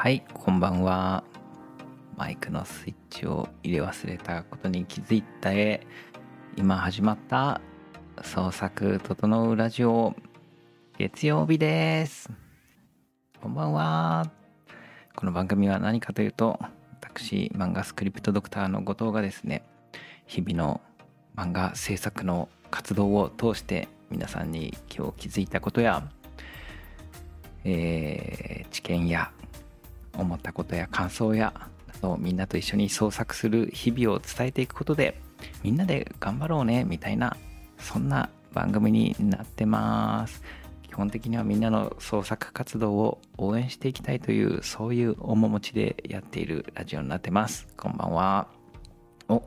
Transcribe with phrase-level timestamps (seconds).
[0.00, 1.24] はい、こんばんは。
[2.16, 5.84] マイクのスイッチを入れ忘れたことに気づいたへ、
[6.56, 7.60] 今始まった
[8.22, 10.14] 創作整うラジオ、
[10.98, 12.30] 月曜日です。
[13.42, 14.30] こんばんは。
[15.16, 16.60] この番組は何かというと、
[17.00, 19.64] 私、漫画スクリプトドクターの後藤がですね、
[20.26, 20.80] 日々の
[21.34, 26.08] 漫画制作の活動を通して皆さんに今日気づいたことや、
[27.64, 29.32] えー知見や
[30.18, 31.52] 思ったことや感想や
[32.18, 35.20] みんなと一緒に創作する日々を伝えていくことで
[35.62, 37.36] みんなで頑張ろうねみたいな
[37.78, 40.42] そんな番組になってます。
[40.82, 47.68] 基本的にはみんなの創作活動を応援していきたいというそういう面持ちでやっているラジオになってます。
[47.76, 48.48] こんばんは。
[49.28, 49.42] お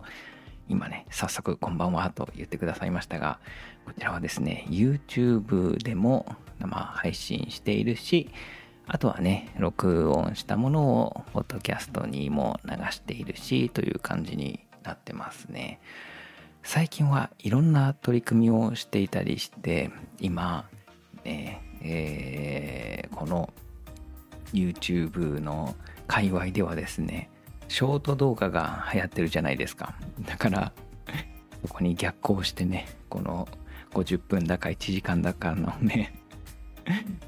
[0.69, 3.39] 今ね早速こんばんはと言ってくださいましたが
[3.85, 8.29] こちらはですね YouTube でも生配信しているし
[8.93, 15.79] あとはね録音したものをポッドキャストにも流しているしという感じになってますね。
[16.61, 20.69] 最近はいろんな取り組みをしていたりして今
[21.23, 23.53] ねえーこの
[24.51, 25.73] YouTube の
[26.07, 27.29] 界隈ではですね
[27.69, 29.95] ショート動画が流行ってるじゃないですか。
[30.19, 30.73] だから
[31.65, 33.47] そこに逆行してねこの
[33.93, 36.20] 50分だか1時間だかのね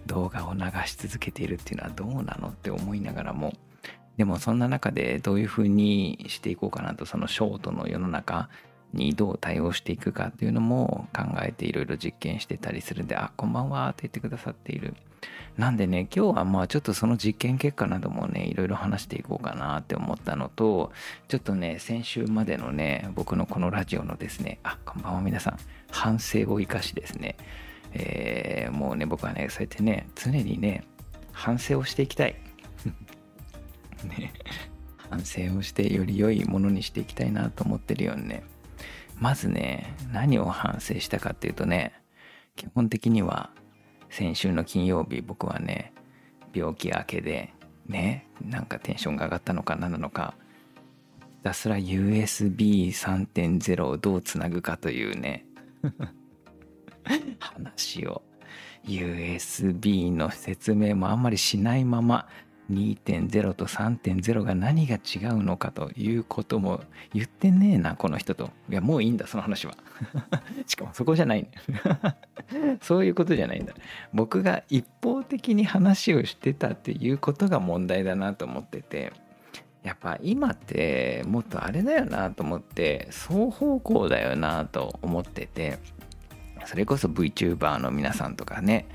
[0.06, 3.54] 動画を流し続けているっていうのはどうなのって思いながらも
[4.18, 8.50] でもそんな中でどういうふうにしていこうかなとそのショートの世の中
[8.94, 14.96] にどう対応していくかっていうのも考えていろいろ実験してたりするんで「あこんばんは」って言ってくださっている。
[15.58, 20.92] なんでね今日はまあちょっとその実験結果などもねいろいろ話していこうかなって思ったのと
[21.28, 25.58] ちょっとね先週までのね僕のこのラジオのですねあこんばんは皆さん。
[25.92, 27.36] 反省を生かしですね
[27.94, 30.84] えーもうね僕はねそうやってね常にね
[31.32, 32.36] 反省をしていきたい。
[34.18, 34.34] ね。
[35.10, 38.44] 反省をしてより良いものにしていきたいなと思ってるようにね。
[39.20, 41.94] まずね何を反省したかっていうとね
[42.56, 43.52] 基本的には
[44.10, 45.94] 先週の金曜日僕はね
[46.54, 47.54] 病気明けで
[47.88, 50.36] ねなんかテンションが上がったのか何なのか
[51.22, 55.46] ひたすら USB3.0 をどうつなぐかというね。
[57.40, 58.22] 話を。
[58.86, 62.28] USB の説明もあんまりしないまま
[62.72, 66.82] 2.0と3.0が何が違うのかということも
[67.14, 68.52] 言ってねえなこの人と。
[68.70, 69.76] いやもういいんだその話は。
[70.68, 71.42] しかもそこじゃない。
[71.42, 71.48] ん
[72.82, 73.74] そういうことじゃないんだ。
[74.14, 79.12] 僕が一方的に話をしてたっていうことが問題だなと思ってて
[79.84, 85.78] やっぱ今ってもっとあれだよなと思って双方向だよなと思ってて
[86.66, 88.88] それこそ VTuber の皆さんとかね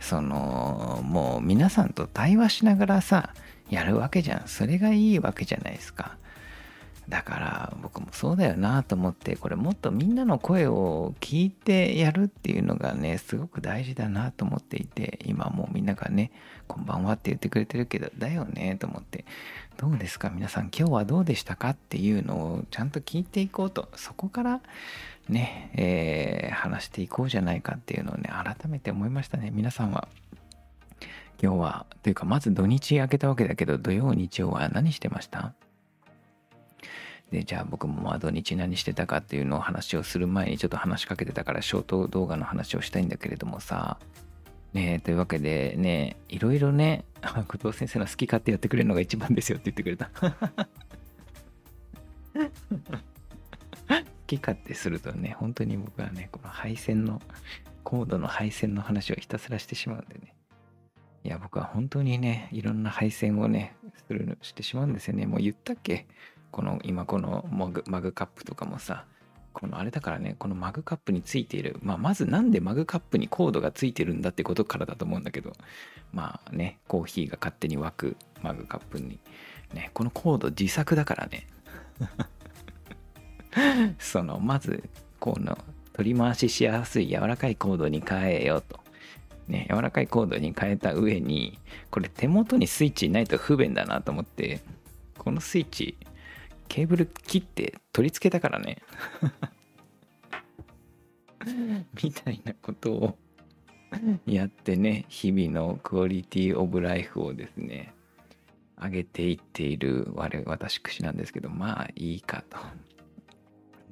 [0.00, 3.34] そのもう皆さんと対話しながらさ
[3.70, 4.42] やるわけじゃん。
[4.46, 6.16] それがいいわけじゃないですか。
[7.08, 16.30] だから僕もそうだよなと思ってこれもっとみんなの声を聞いてやるっていうのがねすごく大事だなと思っていて今もうみんながね
[16.68, 19.24] 「こんばんは」って言ってくれてるけどだよねと思って。
[19.78, 20.28] どうですか？
[20.28, 21.70] 皆さん今日はどうでしたか？
[21.70, 23.88] っていうのをちゃんと聞いていこうと。
[23.94, 24.60] そこから
[25.28, 30.08] ね、えー話していこうじゃないかっていうのをね改めて思いましたね皆さんは。
[31.40, 35.54] 今日はというかまず土日明けたわけだけど土曜日曜は何してました？
[37.30, 43.98] でじゃあ僕もまあ土日何してたかっていうのを話をする前にちょっと話しかけてたからショート動画の話をしたいんだけれどもさ。
[44.74, 50.10] ねえというわけでねいろいろねあ 後藤先生の好き勝手やってくれるのが一番ですよって言ってくれた。
[54.36, 57.20] き勝手するとね本当に僕はねこの配線の
[57.82, 60.34] コードの配線の話をひたすらしてしまうんでね。
[61.24, 63.74] いや僕は本当にねいろんな配線をね
[64.06, 65.26] するのしてしまうんですよね。
[65.26, 66.06] もう言ったっけ？
[66.50, 69.04] この今このマグマグカップとかもさ
[69.52, 75.52] このあれだからねこのマグカップについている、まあ、まずなんでマグカップにコードがついてるんだってことからだと思うんだけど。
[76.12, 79.18] まあねコーヒーが勝手に沸くマグカップに。
[79.74, 81.46] ねこのコード自作だからね。
[83.98, 84.82] そのまず
[85.18, 85.58] この
[85.92, 88.80] 取り回ししやすい柔らかいコードに変えようと。
[89.48, 91.58] ね、柔らかいコードに変えた上に
[91.90, 94.60] これ手元にスイッチないと不便だなと思って
[95.16, 95.96] このスイッチ
[96.68, 98.82] ケーブル切って取り付けたからね
[102.02, 103.18] みたいなことを
[104.26, 107.94] やってね日々のクオリティオブライフをですね
[108.80, 112.58] 上げていっている我私なんですけどまあいいかと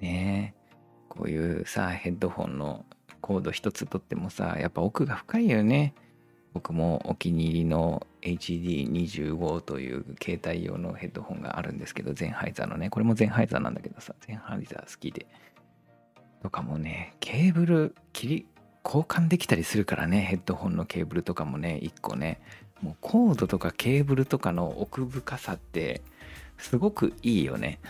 [0.00, 0.54] ね
[1.08, 2.84] こういうさヘッドホンの
[3.20, 5.94] コード一つ取ってもさやっぱ奥が深いよね
[6.56, 15.26] 僕もお気に入りの HD25 という携帯用のヘッドホンがあるんですけど、ゼンハイザーのね、これもゼンハイザーなんだけどさ、ゼンハイザー好きで。
[16.42, 18.46] とかもね、ケーブル切り、
[18.82, 22.40] 交換できたりするからね、ヘッドホンのケーブルとかもね、1個ね、
[22.80, 26.00] もうコードとかケーブルとかの奥深さって、
[26.56, 27.80] すごくいいよね。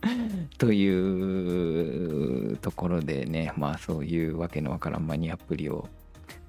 [0.58, 5.88] というところでね、まあそういうわけのわからんマニアプリを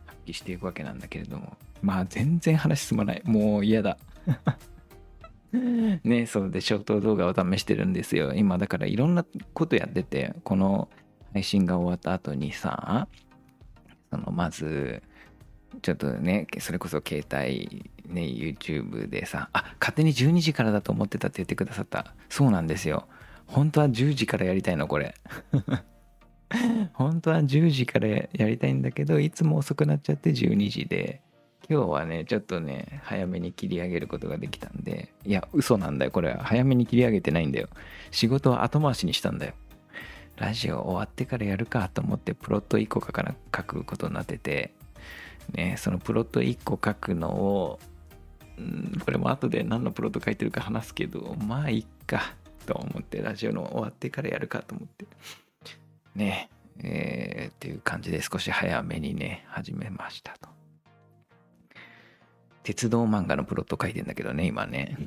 [0.06, 3.22] 発揮していくわけなんだけれども、まあ全然話進まない。
[3.26, 3.98] もう嫌だ。
[6.04, 8.34] ね、そうで、ショート動画を試してるんですよ。
[8.34, 10.90] 今だからいろんなことやってて、この
[11.34, 13.08] 配信が終わった後にさ、
[14.10, 15.04] そのまず、
[15.82, 22.14] ちょっとね、それこそ携帯、ね、YouTube でさ、あ、勝手に12時からだと思ってたって言ってくださった。
[22.30, 23.08] そうなんですよ。
[23.52, 25.14] 本当は10時からやりたいのこれ。
[26.94, 31.22] 本当は10時からやりたいんだけどいつも遅くなっちゃって12時で。
[31.70, 35.14] 今日はねちょっとね早めに切り上げることができたんで。
[35.26, 36.44] いや嘘なんだよこれは。
[36.44, 37.68] 早めに切り上げてないんだよ。
[38.10, 39.54] 仕事は後回しにしたんだよ。
[40.38, 44.74] ラジオ終わってからやるかと思ってプロット1個書かな書くことになってて。
[45.54, 47.80] ねそのプロット1個書くのを
[49.04, 52.36] これも後で何のプロット書いてるか話すけどまあいっか。
[52.66, 55.06] と思って、ラジオの終わってからやるかと思って、
[56.16, 56.50] ね、
[56.84, 60.50] えー、っていう感じで少し早めにね、始めましたと。
[62.64, 64.98] 鉄道漫画のプロット書いてんだけどね、今ね。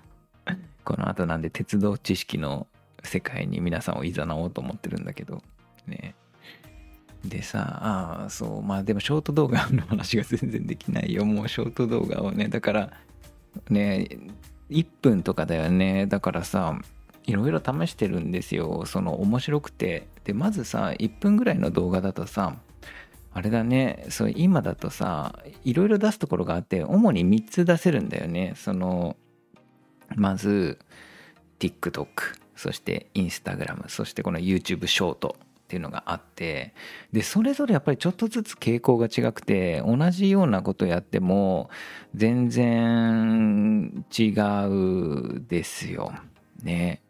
[0.84, 2.66] この後なんで鉄道知識の
[3.02, 5.42] 世界に皆さんを誘おうと思ってるんだけど、
[5.86, 6.14] ね。
[7.24, 11.24] でさ、ああ、そう、まあでもショート動画の話が全然できないよ。
[11.24, 12.92] もうショート動画をね、だから、
[13.70, 14.06] ね、
[14.74, 16.06] 1分とかだよね。
[16.06, 16.78] だからさ
[17.24, 18.84] いろいろ試してるんですよ。
[18.86, 20.08] その面白くて。
[20.24, 22.56] でまずさ1分ぐらいの動画だとさ
[23.32, 24.06] あれだね。
[24.10, 28.54] そう今だとさいろいろ出すところがあって主に3つ出せるんだよね。
[28.56, 29.16] その
[30.16, 30.78] まず
[31.58, 32.06] TikTok
[32.56, 35.36] そして Instagram そしてこの YouTube ショート。
[35.64, 36.74] っていうのがあって
[37.12, 41.70] でそれぞれやっぱりちょっとずつ傾向が違くて同じようなことやっても
[42.14, 44.34] 全然違
[44.68, 46.12] うですよ。
[46.62, 47.00] ね。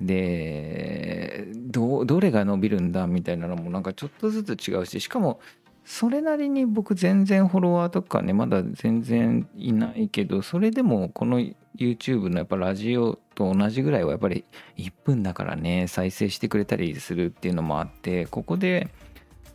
[0.00, 5.40] でどどれが伸びるんだみたいなのもなんかちょっとずつ違うししかも
[5.84, 11.40] それなりに僕全然フォロワーとかねまだ全然いないけどそれでもこの
[11.76, 14.44] YouTube のやっぱラジオと同じぐらいはやっぱり
[14.78, 18.88] 1分だからね再生してくれたりするっていうのもあってここで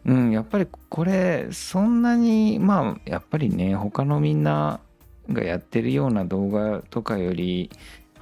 [0.06, 4.80] うんやっぱりこれそんなにまあやっぱりね他のみんな
[5.30, 7.72] がやってるような動画とかより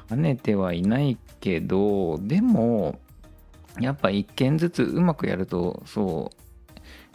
[0.09, 2.99] 跳ねてはいないけどでも
[3.79, 6.46] やっぱ一件ずつうまくやるとそう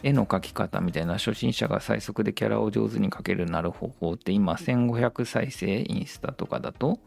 [0.03, 6.99] 絵の描き方みたいな初心者が最速でキャラを上手に描けるなる方法って今1500再生インスタとかだと。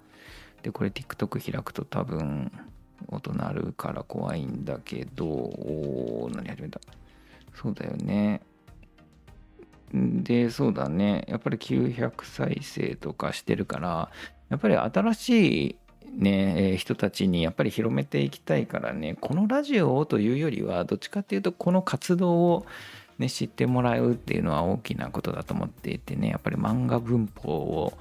[0.63, 2.51] でこれ TikTok 開くと多分
[3.09, 5.27] 音鳴るから怖いんだけど。
[5.27, 6.81] お何始めた？
[7.55, 8.41] そうだよね。
[9.93, 11.25] でそうだね。
[11.29, 14.11] やっぱり900再生とかしてるから
[14.49, 15.77] やっぱり新しい
[16.15, 22.67] ね、え人たちにやっぱり広めていきたいからねこのラジオをというよりはどっちかっていうとこの活動を、
[23.19, 27.93] ね、知ってもらうっていうのは大きなことだと思っていてねやっぱり漫画文法を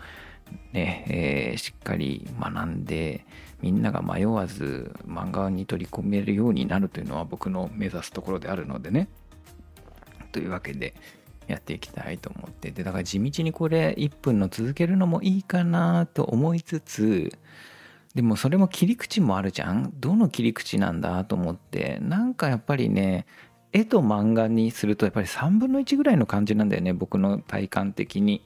[0.72, 3.26] ね、えー、しっかり学んで
[3.62, 9.10] みんなが迷わず漫画に取り込めるようになるというのは僕の目指すところであるのでね
[10.32, 10.94] というわけで
[11.48, 17.32] やっていきたいと思ってでだから地道にこれ1分の続けるのもいいかなと思いつつ
[18.16, 19.92] でもそれも切り口もあるじゃん。
[20.00, 22.00] どの切り口なんだと思って。
[22.02, 23.26] なんかやっぱりね
[23.74, 26.94] 絵と漫画にするとやっぱり3分の1ぐらいの感じなんだよね。
[26.94, 28.42] 僕の体感的に。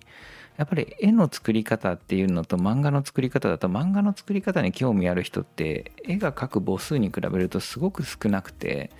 [0.57, 8.91] やっぱり絵の作り方っていうのと漫画の作り方だと漫画の作り方に興味ある人って絵が描く母数に比べるとすごく少なくて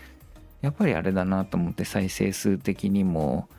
[0.61, 3.49] やっぱりあれだなと思って再生数的にも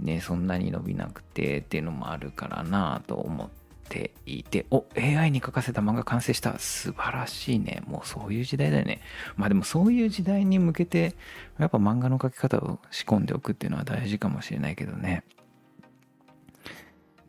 [0.00, 3.63] ねそんなに伸びなくてっていうのもあるからなと思って。
[3.88, 6.58] ていて、お、AI に書かせた漫画完成した。
[6.58, 7.82] 素晴らしいね。
[7.86, 9.00] もうそういう時代だよね。
[9.36, 11.14] まあでもそういう時代に向けて、
[11.58, 15.24] やっぱ漫画の書き方を仕込んでおくっていうのは大事かもしれないけどね。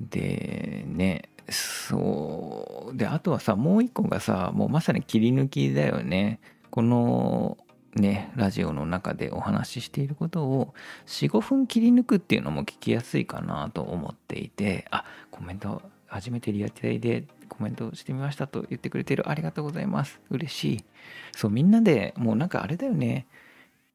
[0.01, 2.97] で、ね、そう。
[2.97, 6.39] で、あとはさ、もう一個がさ、もうまさに切り抜きだよね。
[6.71, 7.57] この、
[7.95, 10.73] ね、ラジオの中でお話ししていることを
[11.07, 15.81] 4、5分切り抜くっていうのも聞きやすいかなと思っていて、あ、コメント
[16.15, 20.21] 初めてリアタイでコメントしてみましたと言ってくれてるありがとうございます。
[20.29, 20.85] 嬉しい。
[21.33, 23.27] そうみんなでもうなんかあれだよね。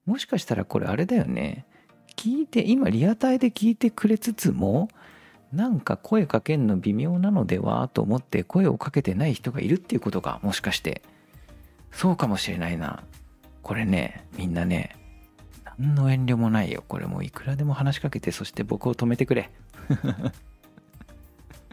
[0.05, 1.65] もしかしたらこれあれだよね。
[2.17, 4.91] 聞いて今リアタイで聞いてくれつつも
[5.51, 11.01] なんか声かけんの微妙なのではと思って声をかけてない人がいるっていうことがもしかして。
[11.91, 13.03] そうかもしれないな。
[13.63, 14.95] これねみんなね
[15.79, 16.85] 何の遠慮もないよ。
[16.87, 19.51] これもういくらでも話しかけてそして僕を止めてくれ。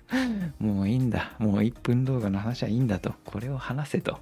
[0.59, 1.35] もういいんだ。
[1.39, 3.13] もう1分動画の話はいいんだと。
[3.25, 4.19] これを話せと。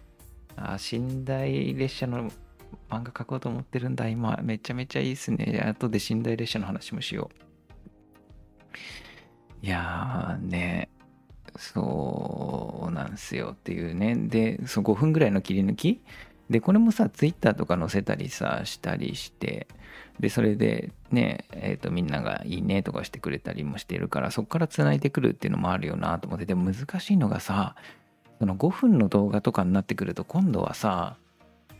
[0.56, 2.30] あ寝台列車の
[2.88, 4.08] 漫画描こうと思ってるんだ。
[4.08, 5.62] 今めちゃめちゃいいっすね。
[5.66, 7.30] 後で寝台列車の話もしよ
[9.62, 9.66] う。
[9.66, 10.88] いやーね。
[11.56, 13.52] そうなんすよ。
[13.52, 14.14] っていうね。
[14.16, 16.00] でそ5分ぐらいの切り抜き
[16.50, 19.66] でこれもさツイッターとか載せたりさしたりして
[20.20, 27.74] でそれでねえー、とみんながいいねとかしてくれたりもしてるからそこからつないでくるっていうのもあるよなと思ってでも難しいのがさ
[28.38, 31.16] その5分の動画とかになってくると今度はさ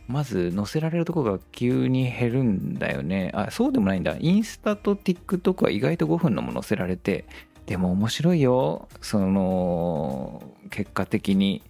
[0.07, 3.31] まず載せられるとこが急に減るんだよね。
[3.33, 4.15] あそうでもないんだ。
[4.17, 7.25] インスタと TikTok は意外と5分のも載せられて
[7.65, 8.87] でも面白いよ。
[9.01, 11.61] その結果的に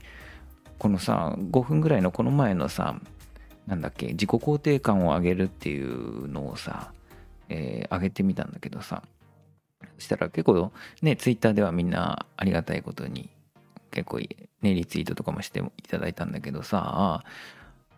[0.80, 3.00] このさ5分ぐらいのこの前のさ
[3.66, 6.92] なんだっけ自己肯定感を上げるっていうのをさ、
[7.50, 9.04] えー、上げてみたんだけどさ
[9.98, 13.30] そしたら結構ねツイッターではみんなありがたいことに
[13.92, 14.28] 結構ね
[14.62, 17.24] リツイートとかもしていただいたんだけどさ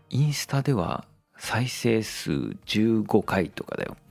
[0.10, 1.06] インスタでは
[1.38, 3.96] 再生数15回とかだよ。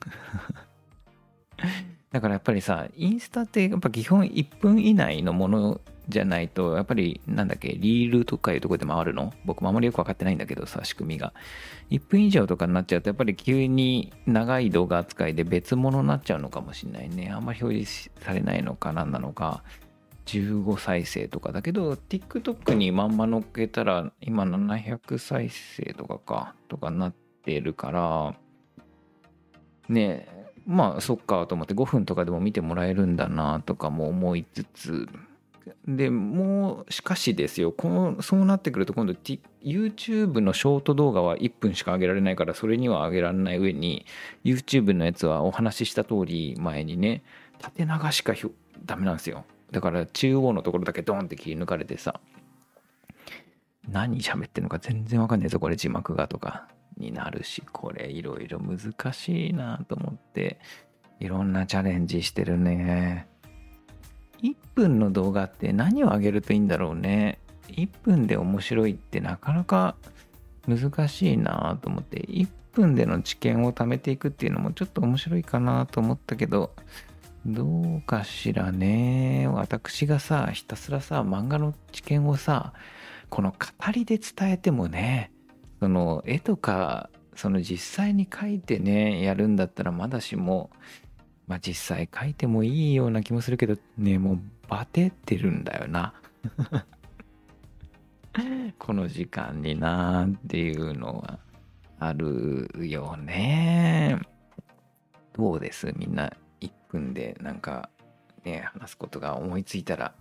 [2.11, 9.33] だからやっぱりさインスタってやっぱ基本1分以内のものじゃないとやっぱりなんだっけリールとかいうとこで回るの？
[9.45, 11.33] 僕もあまりよく分かってないんだけどさ仕組みが。
[11.91, 17.31] 1分以上とかになっちゃうとやっぱり急に長い動画扱いで別物になっちゃうのかもしれないね。
[17.31, 19.63] あんまり表示されないのか何なのか。
[20.27, 28.35] 15再生とかだけど TikTok にまんま乗っけたら今700再生とかかとかなってるから
[29.89, 30.29] ね
[30.67, 35.09] まあそっかと思って5分とかでも見てもらえるんだなとかも思いつつ
[35.87, 37.73] でもうしかしですよ。
[37.73, 44.07] このそうなってくると今度 YouTube のショート動画は1分しか上げられないからそれには上げられない上に
[44.45, 47.23] YouTube のやつはお話しした通り前にね
[47.59, 48.51] 縦流しかひょ
[48.85, 49.45] ダメなんですよ。
[49.71, 52.21] だから中央のところだけドンって切り抜かれてさ
[53.89, 55.61] 何喋ってんのか全然わかんないぞ。
[55.61, 60.59] これ字幕がとかになるしこれいろいろ難しいなと思って
[61.21, 63.27] いろんなチャレンジしてるね。
[64.43, 67.39] 1分の動画って何をあげるといいんだろうね。
[67.69, 69.97] 1分で面白いってなかなか
[70.67, 72.21] 難しいなぁと思って。
[72.23, 76.75] 1分での知見を貯めていくっていうのもちょっと面白いかなと思ったけど。
[77.47, 79.49] どうかしらね。
[79.49, 82.73] 私がさひたすらさ漫画の知見をさ
[83.31, 85.33] この語りで伝えてもね
[85.81, 90.71] その絵とかその実際に描いてねやるんだったらまだしも
[91.49, 96.15] まあ実際描いてもいいような気もするけどねもうバテってるんだよな。
[98.79, 101.39] この時間になーっていうのは
[101.99, 104.21] あるよね。
[105.33, 105.93] どうです？
[105.97, 107.91] みんな1分でなんか
[108.45, 110.15] ね話すことが思いついたら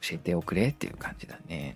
[0.00, 1.74] 教えておくれっていう感じだね。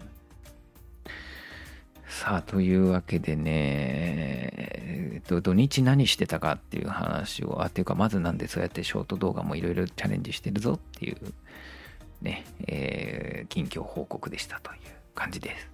[2.11, 11.17] さあ、というわけでね、えっと、土日何してたかっていう話を、あ、っていうか、まずなんでそうやってショート動画もいろいろチャレンジしてるぞっていう、
[12.21, 14.79] ね、えー、近況報告でしたという
[15.15, 15.71] 感じです。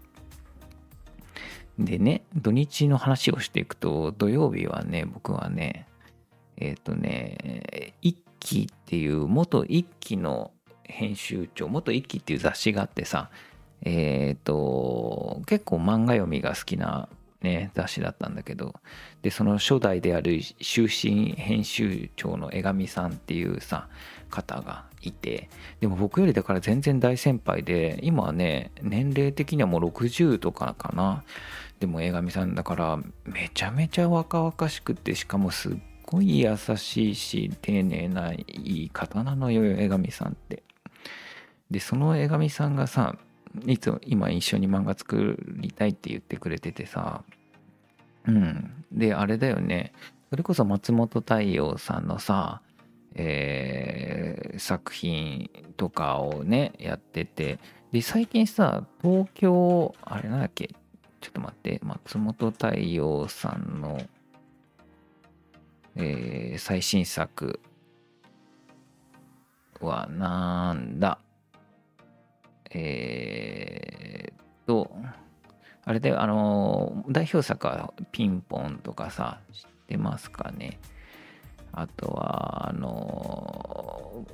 [1.78, 5.88] でね、土日の話をしていくと、土曜日はね、僕はね、
[6.58, 10.52] えっ、ー、とね、一期っていう、元一期の
[10.84, 13.30] 編集長、元一期っていう雑誌があってさ、
[13.83, 17.09] えっ、ー、と、結構漫画読みが好きな
[17.42, 18.75] ね、雑誌だったんだけど、
[19.23, 23.88] で、その初代である終身編集長の江上さんっていうさ、
[24.30, 25.49] 方がいて、
[25.80, 31.23] でも僕よりだから全然大先輩で、今はね、年齢的にはもう60とかかな。
[31.78, 35.73] でも江上さんだからめちゃめちゃ若々しくて、しかもすっ
[36.04, 40.62] ごい優しいし、丁寧ないい方なのよ、江上さんって。
[41.71, 43.16] で、その江上さんがさ、
[43.64, 47.22] いつも今一緒に漫画作りたいって言ってくれててさ。
[48.26, 48.84] うん。
[48.92, 49.92] であれだよね。
[50.30, 52.60] それこそ松本太陽さんのさ
[53.14, 55.48] えー、作品
[55.78, 57.58] とかをねやってて。
[57.92, 60.75] で最近さ東京あれなんだっけ？
[61.20, 61.80] ちょっと待って。
[61.82, 63.98] 松本太陽さんの、
[65.94, 67.60] えー、最新作
[69.80, 71.18] はなんだ？
[72.70, 74.35] えー、っ
[74.66, 74.90] と、
[75.85, 80.78] あれで、あの、代表作はピンポンとかさ、知ってますかね？
[81.76, 84.25] あとはあの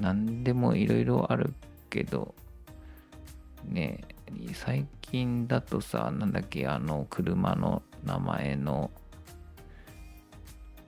[0.00, 1.54] 何でもいろいろある
[1.88, 2.34] けど
[3.64, 4.02] ね
[4.52, 8.90] 最近だとさなんだっけあの車の名前の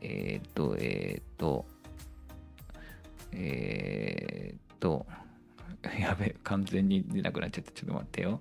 [0.03, 1.65] えっ、ー、とえっ、ー、と
[3.33, 5.07] えっ、ー、と
[6.01, 8.41] やべ完全に出なくなっちゃってちょっと待ってよ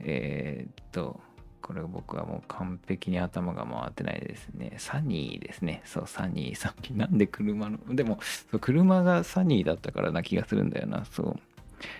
[0.00, 1.20] えっと
[1.60, 4.74] これ僕はもう完璧に頭が回ってないですね。
[4.78, 5.82] サニーですね。
[5.84, 6.98] そう、サニー、サニー。
[6.98, 8.18] なんで車の、でも、
[8.50, 11.04] そう車がサニーだったからな気がするんだよな。
[11.04, 11.40] そう。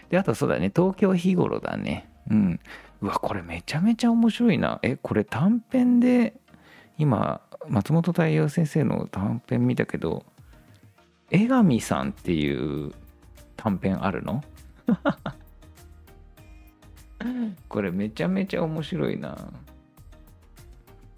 [0.08, 2.08] で、あとそうだね、東京日頃だね。
[2.30, 2.60] うん。
[3.02, 4.80] うわ、これめちゃめちゃ面白いな。
[4.82, 6.34] え、これ短編で、
[6.99, 10.25] 今、松本太陽先生の短編見たけど、
[11.30, 12.92] 江上さんっていう
[13.56, 14.42] 短編あるの？
[17.68, 19.37] これめちゃめちゃ面白いな。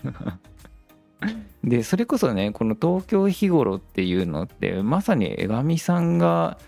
[1.64, 6.58] で、それこそね、この東京日頃っていうのって、まさに江上さんが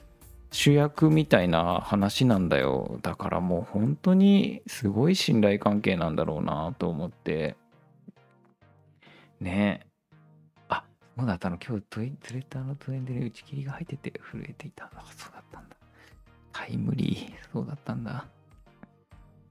[0.53, 2.99] 主役みたいな話なんだよ。
[3.03, 7.57] だからもう本当にすごい信頼関係なんだろうなと思って。
[9.41, 9.85] ね
[10.69, 10.85] あ、
[11.19, 11.59] そうだったの。
[11.59, 14.85] 今日ツイツレッターのトレンドに打ち切りが入ってて震えていた。
[14.95, 15.74] あ、そうだったんだ。
[16.55, 17.53] タイムリー。
[17.53, 18.25] そうだったんだ。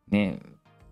[0.10, 0.40] ね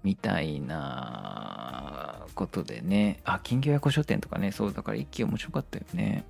[0.03, 3.21] みたいなことでね。
[3.23, 4.51] あ金魚屋古書店とかね。
[4.51, 6.25] そうだから一気面白かったよね。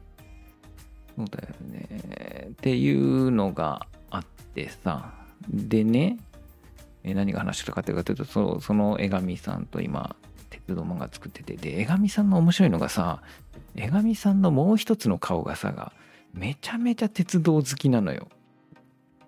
[1.17, 2.49] そうだよね。
[2.51, 5.13] っていうのがあってさ。
[5.49, 6.19] でね
[7.03, 10.15] え何が話したかというとそその江上さんと今
[10.51, 11.55] 鉄道漫画作ってて。
[11.55, 13.23] で江上さんの面白いのがさ
[13.75, 15.91] 江上さんのもう一つの顔がさが
[16.33, 18.27] めちゃめちゃ鉄道好きなのよ。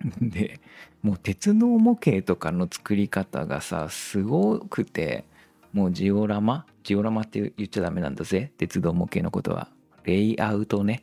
[0.22, 0.60] で
[1.02, 5.26] もう鉄道模型とかの作り方がさすごくて
[5.72, 8.52] もうジオラマジオラマって言っちゃダメなんだぜ。
[8.58, 9.70] 鉄道模型のことは。
[10.04, 11.02] レイアウトね。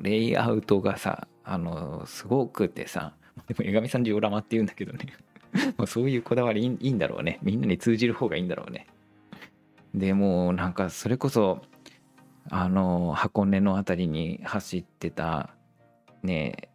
[0.00, 3.14] レイアウトがさあのすごくてさ
[3.46, 5.06] でも江上さんジオラマって言うんだけどね。
[5.78, 7.38] もうそういうこだわりいいんだろうね。
[7.42, 8.86] みんなに通じる方がいいんだろうね。
[9.94, 11.62] でもなんかそれこそ
[12.50, 15.50] あの箱根の辺りに走ってた
[16.22, 16.68] ね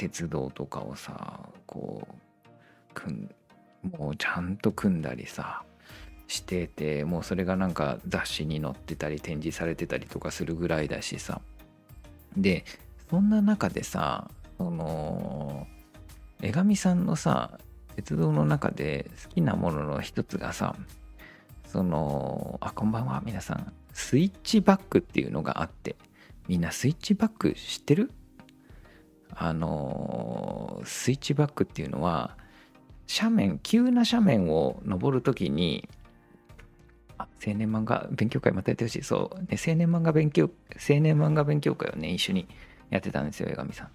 [0.00, 2.48] 鉄道とかをさこう
[2.94, 3.30] 組ん
[3.98, 5.62] もうちゃんと組んだりさ
[6.26, 11.42] しててもうそれがなんか雑誌に載ってたり展示されてたりとかするぐらいだしさ。
[12.34, 12.64] で
[13.10, 15.66] そんな中でさその
[16.40, 17.58] 江上さんのさ
[17.96, 20.76] 鉄道の中で好きなものの一つがさ
[21.66, 23.70] そのあこんばんは皆さん。
[23.92, 25.96] スイッチバックっていうのがあって。
[26.48, 28.10] みんなスイッチバック知ってる？
[29.34, 32.36] あのスイッチバックっていうのは
[33.08, 35.88] 斜面急な斜面を登るときに
[37.18, 39.02] あ青年漫画勉強会またやってほしい。
[39.02, 42.48] そう、ね、青年漫画勉強青年漫画勉強会をね一緒に
[42.90, 43.88] やってたんですよ江上さん。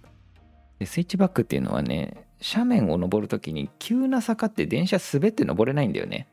[0.78, 6.28] でスイッチバックっていうのはね斜面を登るときに急な坂って電車滑って登れないんだよね。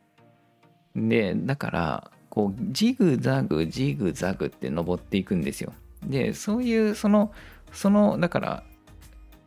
[0.95, 5.73] でだからこうジグザグジグザグって登っていくんですよ。
[6.05, 7.31] でそういうその
[7.71, 8.63] そのだから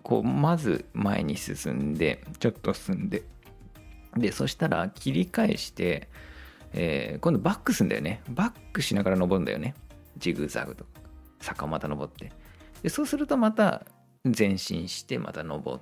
[0.07, 3.25] こうまず前に進んでちょっと進んで。
[4.17, 6.09] でそしたら切り返して、
[6.73, 8.23] えー、今度バックすんだよね。
[8.29, 9.75] バックしながら登るんだよね。
[10.17, 10.87] ジグザグと。
[11.41, 12.31] 坂をまた登って。
[12.85, 13.85] でそうするとまた
[14.25, 15.81] 前進してまた登っ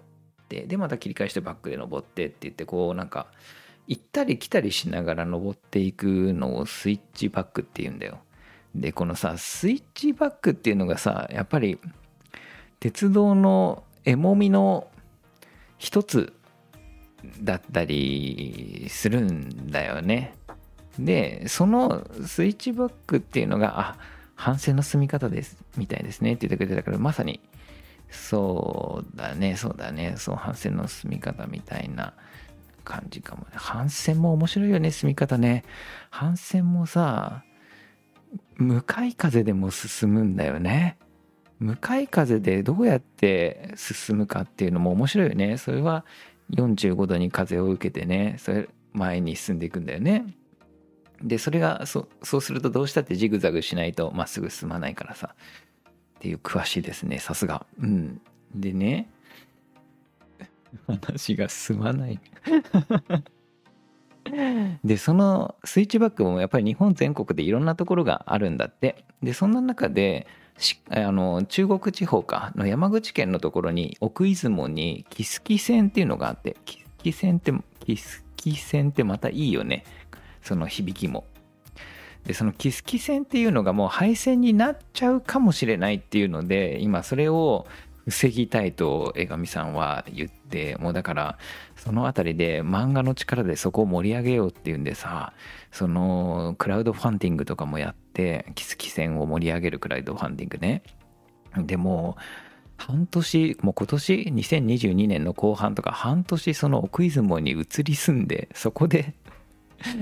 [0.49, 0.63] て。
[0.63, 3.27] でまた切り返してバックで登ってって言ってこうなんか
[3.87, 8.21] 行ったり来たりしながら登っていくのをスイッチバックって言うんだよ。
[8.75, 11.79] でこのさスイッチバックっていうのがさやっぱり
[12.81, 14.89] 鉄道のエモみの
[15.79, 16.33] 一つ
[17.41, 20.35] だったりするんだよね。
[20.99, 23.99] で、そのスイッチバックっていうのが、あ、
[24.37, 27.41] 反省の進み方です、みたいですねって言ってくれてたから、まさに、
[28.11, 32.15] そうだね、そうだね、そう、反省の進み方みたいな
[32.85, 33.49] 感じかもね。
[33.55, 35.65] 反戦も面白いよね、進み方ね。
[36.11, 37.45] 反戦もさ、
[38.57, 40.99] 向かい風でも進むんだよね。
[41.61, 45.57] 向かい風でどうやって進むかっていうのも面白いよね。
[45.57, 46.05] それは
[46.53, 50.27] 45度に風を受けてねそれ前に進んでいくんだよね。
[51.23, 55.35] でそれがそそうするとどうしたってジグザグしないとまっすぐ進まないからさ。
[56.17, 57.67] っていう詳しいですねさすが。
[57.81, 58.21] うん。
[58.55, 59.11] でね。
[60.87, 62.21] 話が進まない。
[64.85, 69.05] でそのスイッチバックもやっぱり日本全国でいろんなところがあるんだって。
[69.23, 70.27] でそんな中で
[70.91, 79.85] あの中国地方かの山口県のところに奥出雲に木槻線っていうのがあって木槻線って木槻線ってまたいいよね
[80.43, 81.25] その響きも。
[82.27, 87.67] でそのキスキ戦っていうのがもう敗戦になっちゃうかもしれないっていうので今それを
[88.09, 91.39] 防ぎたいと江上さんは言ってもうだから
[91.85, 95.35] その辺りで漫画の力でそこを盛り上げようっていうんでさ
[95.71, 100.83] そのクラウドファンディングとかもやってキスキ戦を盛り上げるクラウドファンディングね。
[101.59, 102.17] でも
[102.77, 109.15] 半年もう今年2022年の後半とか半年その奥出雲に移り住んでそこで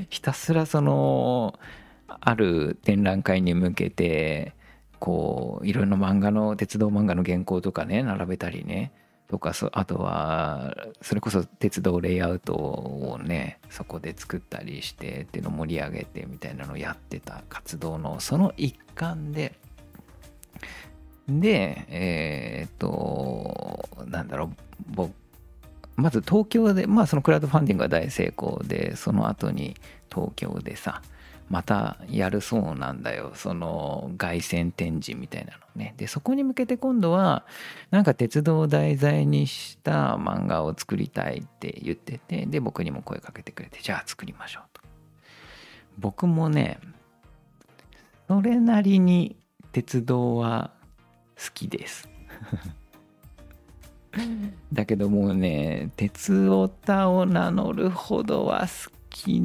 [0.09, 1.59] ひたすらその
[2.07, 4.55] ある展覧会に向けて
[5.01, 8.92] こういろんな漫画の鉄道漫画の原稿とかね並べたりね
[9.33, 19.55] とかあとはそれこそ鉄道レイアウトをねそこで作ったりしてっていうのを盛り上げてみたいなのをやってた活動のその一環で
[21.31, 24.51] でえー、っとなんだろう
[24.90, 25.14] 僕
[25.97, 29.77] まず東京でまあそのクラウドファンディングが大成功でその後に
[30.14, 31.01] 東京でさ
[31.53, 33.33] またやるそうなんだよ。
[33.35, 35.93] その凱旋展示みたいなのね。
[35.99, 37.45] でそこに向けて今度は
[37.91, 44.81] なんか鉄道を題材にした漫画を作りたいって言っててで僕にも声かけてくれてじゃあ作りましょうと。
[45.99, 46.81] 僕もね
[48.29, 49.37] それなりに
[49.73, 50.71] 鉄道は
[51.37, 52.09] 好きです。
[54.73, 59.43] だけどもうね鉄オタを名乗るほどは好き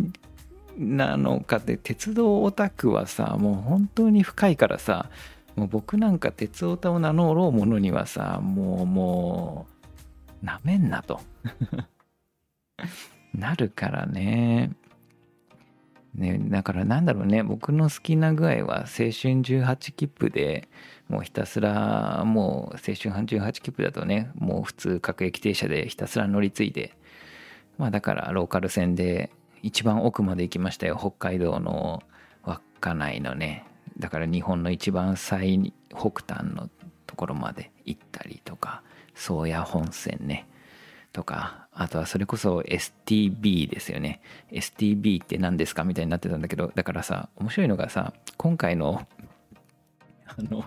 [0.77, 5.09] なのかって鉄道オタクはさもう本当に深いからさ
[5.55, 9.67] もう僕なんか鉄オタを名乗ろうものにはさもうも
[10.41, 11.19] うなめんなと。
[13.33, 14.71] なるからね。
[16.13, 17.43] ねだからなんだろうね。
[17.43, 20.67] 僕の好きな具合は青春18切符で
[21.09, 26.95] もうひたすらもう青春18切符だとねもう普通各駅停車でひたすら乗り継いで
[27.77, 29.31] まあだからローカル線で
[29.63, 30.97] 一番奥まで行きましたよ。
[30.99, 32.03] 北海道の
[32.43, 33.65] 稚内のね。
[33.97, 36.69] だから日本の一番最北端の
[37.05, 38.83] ところまで行ったりとか。
[39.15, 40.47] 宗谷本線ね。
[41.11, 41.67] とか。
[41.73, 44.21] あとはそれこそ STB ですよね。
[44.51, 46.71] STB って何ですかみたいになってたんだけど。
[46.73, 49.07] だからさ面白いのがさ今回の
[50.27, 50.65] あの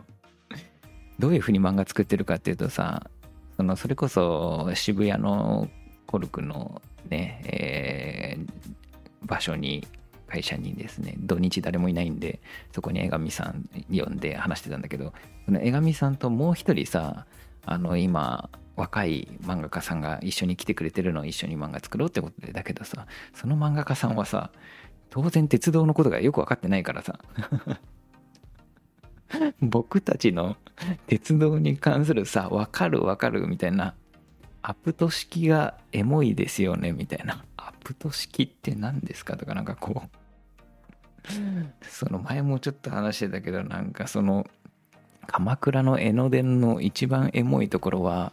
[1.18, 3.09] どういうふうに漫画作ってるかっていうとさ
[3.57, 5.68] そのそれこそ渋谷の
[6.07, 8.48] コルクのね、えー、
[9.22, 9.87] 場所に
[10.30, 12.40] 会社にですね土日誰もいないんで
[12.72, 15.12] そこに江上さん呼んで話してたんだけど
[15.44, 17.26] その江上さんともう一人さ
[17.66, 24.50] あの今若い漫画家さんが一緒に来てくれてるのを一緒に漫画作ろうってことでだけどさその漫画家さんはさ
[25.11, 27.18] 当然鉄道のことがよく分かってないからさ
[29.61, 30.56] 僕たちの
[31.06, 33.94] 鉄道に関するさ分かる分かるみたいな
[34.62, 37.44] アプト式がエモいですよねみたいな。
[37.82, 40.20] プト式って何ですかとかなんかこう
[41.86, 44.46] その前もちょっと話してたけどなんかその
[45.26, 48.32] 鎌倉の江ノ電の一番エモいところは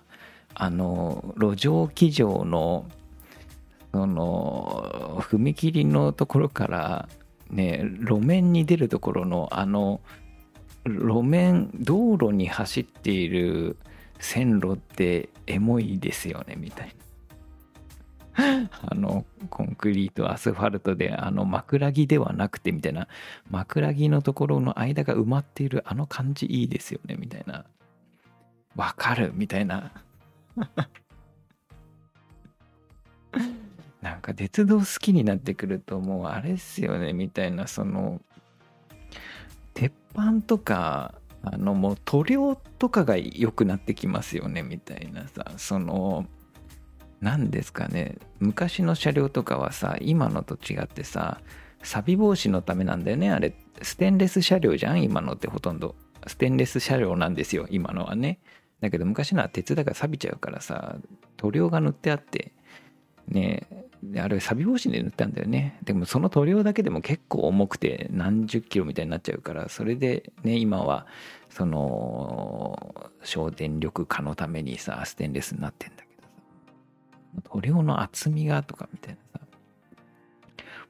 [0.55, 2.85] あの路上騎乗の
[3.91, 7.09] その踏切のところから
[7.49, 10.01] ね路面に出るところのあの
[10.85, 13.77] 路面道路に走っている
[14.19, 17.06] 線路ってエモいですよねみたいな。
[18.87, 23.07] あのコンクリートアスファルトであの枕木ではなくてみたいな
[23.49, 27.65] 枕木のところの間が埋まっているあの感じいいですよねみたいな。
[28.75, 29.91] わかるみたいな。
[34.01, 38.21] なんか鉄道好きになってくるともうあれっすよねみたいなその
[39.73, 46.27] 鉄板とかあのもう塗料とかが良くなってきますよねみたいなさその
[47.21, 48.15] 何ですかね。
[48.39, 51.41] 昔の車両とかはさ今のと違ってさ
[51.81, 53.53] 錆防止のためなんだよねあれ。
[53.81, 55.95] ステンレス車両じゃん今のってほとんど。
[56.25, 58.39] ステンレス車両なんですよ今のはね。
[58.81, 60.97] だけど昔のは鉄だから錆びちゃうからさ
[61.37, 62.51] 塗料が塗ってあって
[63.27, 63.67] ね
[64.17, 65.79] あれ錆防止で塗ったんだよね。
[65.83, 71.07] でもその塗料だけでも結構重くて何十キロみたいになっちゃうからそれでね今は
[71.49, 76.03] その省電力化のためにさステンレスになってんだ
[77.43, 79.45] 塗料の厚みがとかみたいなさ。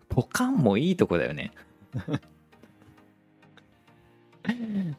[0.09, 1.51] ポカンもいいとこだよね。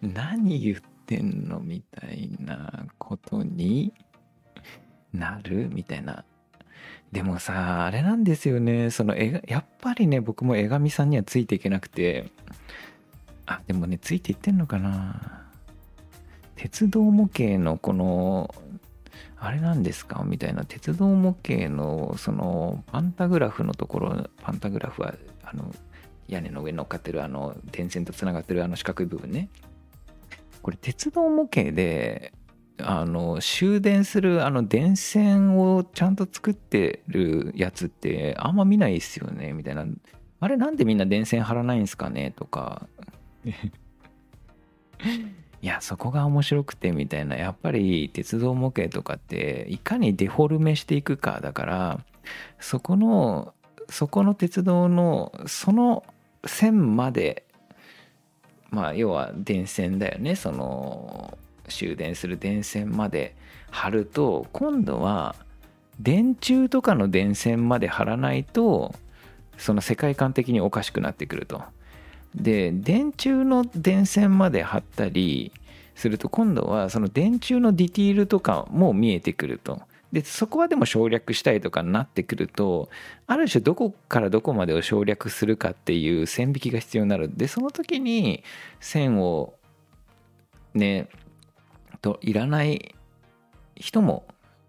[0.02, 3.94] 何言ってんのみたいなことに
[5.12, 6.24] なるみたいな。
[7.12, 8.90] でもさあれなんですよね。
[8.90, 12.30] そのやっぱりね僕も江上さんにはついていけなくて。
[13.46, 15.46] あでもねついていってんのかな。
[16.54, 18.54] 鉄道模型のこの
[19.40, 20.24] あれなんですか？
[20.24, 25.72] みたいな鉄道模型のそのパンタグラフのところパンタグラフはあの
[26.26, 29.48] 屋根の上に乗っかってるあの電線とつながってるあの四角い部分ね。
[30.60, 32.32] これ鉄道模型で
[32.78, 39.52] あの終電するあの電線をちゃんと作ってるやつってあんま見ないっすよね。
[39.52, 39.86] みたいな。
[40.40, 42.32] あれなんでみんな電線張らないんすかね？
[42.36, 42.88] とか。
[45.60, 52.00] いやそこが面白くてみたいなやっぱり鉄道模型とかっていかにデフォルメしていくかだから
[52.60, 53.54] そこの
[53.88, 56.04] そこの鉄道のその
[56.46, 57.44] 線まで
[58.70, 61.36] まあ要は電線だよねその
[61.68, 63.34] 終電する電線まで
[63.70, 65.34] 貼ると今度は
[65.98, 68.94] 電柱とかの電線まで貼らないと
[69.56, 71.62] その世界観的におかしくなってくると。
[72.34, 75.52] で電柱の電線まで貼ったり
[75.94, 79.80] すると今度はその電柱のディティールとかも見えてくると。
[80.12, 82.88] でそこはでも省略したいとかになってくると
[83.26, 87.30] ある種どこからどこまでを省略するかっていう線引きが必要になる。
[87.36, 88.42] でその時に
[88.80, 89.54] 線を
[90.72, 91.08] ね
[92.00, 92.94] といらない
[93.74, 94.26] 人も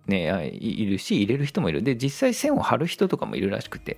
[0.07, 1.83] ねいるし入れる人もいる。
[1.83, 3.97] で実際線を張る人とかもいるらしくて。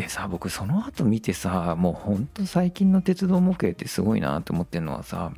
[0.00, 5.30] でさ僕その後見てさもうほんと最近の鉄道模型ってすごいなと思ってるのはさ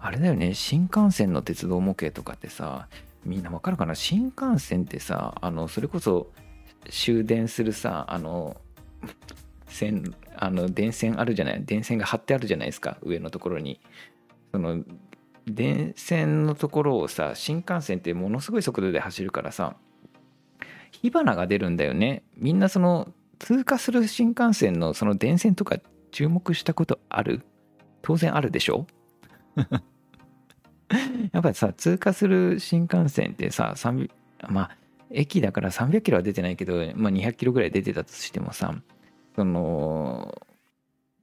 [0.00, 2.88] あれだよね新幹線の鉄道模型とかってさ
[3.24, 3.94] みんなわかるかな？
[3.94, 6.32] 新幹線ってさあのそれこそ
[6.90, 8.56] 終電するさあの
[9.68, 11.64] 線あの電線あるじゃない？
[11.64, 13.80] 電線が張ってあるじゃないですか上のところに。
[14.50, 14.82] その
[15.46, 19.76] 電線のところをさ新幹線ってものすごい速度で走るからさ
[20.90, 22.24] 火花が出るんだよね。
[22.36, 25.76] みんなその通過する新幹線のその電線とか
[26.12, 27.42] 注目したことある？
[28.00, 28.86] 当然あるでしょ？
[31.32, 33.74] やっぱりさ通過する新幹線ってさ
[34.48, 34.76] まあ
[35.10, 38.74] 駅だから300キロは出てないけど、まあ、200キロぐらい出てたとしてもさ
[39.34, 40.40] その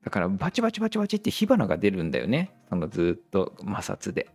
[0.03, 2.51] だからバチバチバチバチって火花が出るんだよね。
[2.69, 4.27] そのずっと摩擦で。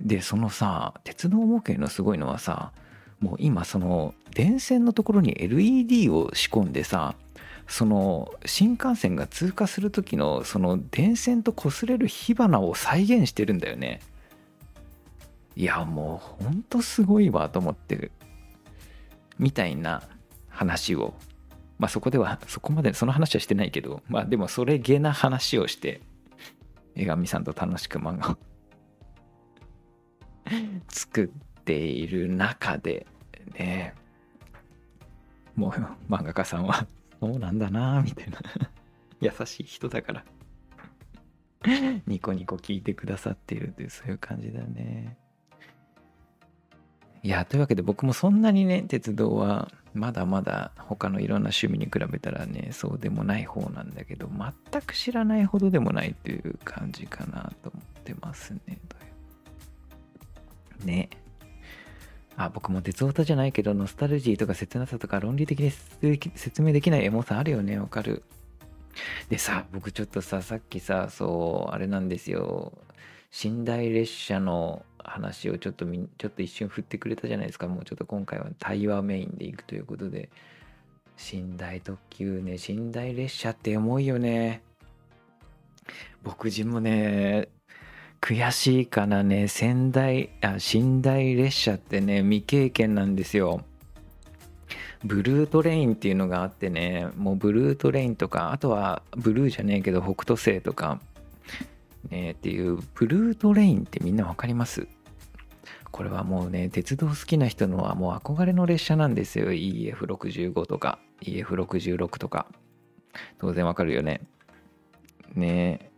[0.00, 2.72] でそのさ鉄道模型のすごいのはさ
[3.24, 7.14] もう今その電線のところに LED を仕込んでさ
[7.66, 14.00] その新幹線が通過する時のその電線と擦れる火花を再現してるんだよね。
[15.56, 18.12] いやもうほんとすごいわと思ってる。
[19.38, 20.02] みたいな
[20.50, 21.14] 話を。
[21.78, 26.02] まあそこではそこまでその話はしてないけどまあでもそれげな話をして
[26.94, 28.38] 江上さんと楽しく漫画を
[30.88, 33.06] 作っている中で
[33.52, 33.94] ね
[35.56, 36.86] もう漫画家さんは
[37.20, 38.38] そうなんだなみたいな。
[39.20, 40.24] 優しい人だから。
[42.06, 45.16] ニコニコ聞いてくださっているっていうそういう感じだね。
[47.22, 58.78] いやというわけで僕もそんなにね鉄道はまだまだ他のいろんな趣味に比べたらねそうでもない方なんだけど全く知らないほどでもないっていう感じかなと思ってますね。
[60.84, 61.08] ね。
[62.36, 65.70] あ僕も鉄オタじゃないけどノスタルジーとか切なさとか論理的に
[66.34, 67.78] 説明できないエモさあるよね。
[67.78, 68.22] わかる。
[69.28, 72.72] でさ僕ちょっとささっきさそうあれなんですよ。
[73.44, 77.68] 寝台列車の話をちょっとみちょっと一瞬振ってくれたじゃないですか。
[77.68, 80.30] もうちょっと今回は対話メインでいくということで。
[81.32, 84.62] 寝台特急ね寝台列車って重いよね。
[86.22, 87.48] 僕自身もね
[88.24, 89.48] 悔しいかなね。
[89.48, 93.66] 仙台あ寝台列車ってね未経験なんですよ。
[95.04, 101.02] ブルートレインっていうのがあってねもうブルートレインとかあとはブルーじゃねえけど北斗星とか
[102.08, 104.88] ねっていうブルートレインってみんな分かります？
[105.90, 109.52] これはもうね鉄道好きな人のはもう憧れの列車なんですよ。
[109.52, 112.46] EF65 とか EF66 とか。
[113.38, 114.22] 当然わかるよね。
[115.34, 115.90] ね。
[115.90, 115.93] え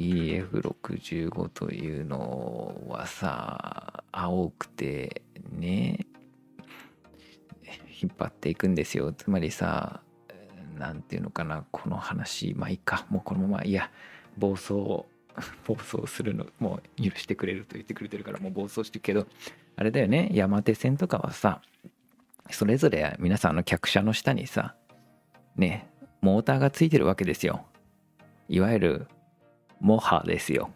[0.00, 5.20] EF65 というのはさ青くて
[5.52, 6.06] ね
[8.02, 9.12] 引っ張っていくんですよ。
[9.12, 10.00] つまりさ
[10.78, 13.04] 何ていうのかなこの話まあいいか。
[13.10, 13.90] もうこのままいや
[14.38, 14.72] 暴走
[15.66, 19.26] 暴走するのもう許してくれると言ってくれてるからもう暴走してるけど
[19.76, 20.30] あれだよね。
[20.32, 21.60] 山手線とかはさ
[22.50, 24.74] それぞれ皆さんの客車の下にさ
[25.56, 25.90] ね
[26.22, 27.66] モーターがついてるわけですよ。
[28.48, 29.06] いわゆる
[29.80, 30.70] モハですよ。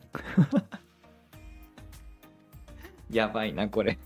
[3.10, 3.98] やばいなこれ。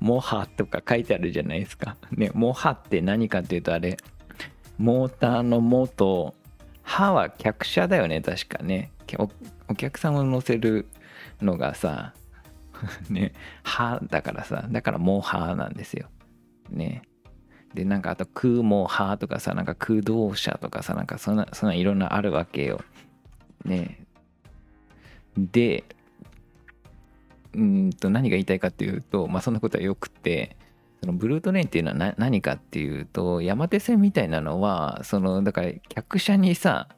[0.00, 1.96] モハとか書いてあるじゃないですか。
[2.10, 3.96] ねモハって何かっていうとあれ。
[4.78, 6.34] モーターの「モ」と
[6.82, 8.92] 「ハ」は客車だよね確かね。
[9.68, 10.86] お客さんを乗せる
[11.40, 12.14] のがさ
[13.08, 13.32] ね
[13.64, 16.08] 「ハ」だからさだから「モハ」なんですよ。
[16.70, 17.02] ね。
[17.74, 22.80] でなんかあと空も派とかさなんか空洞車とかさなんかそんなそんないろんなあるわけよ。
[23.66, 24.06] ね
[25.36, 25.84] で
[27.54, 30.56] うんと何が言いたいかっていうとまあそんなことはよくて
[31.00, 36.88] そのブルートレインっていうのは何かっていうと山手線みたいなのはそのだから客車にさ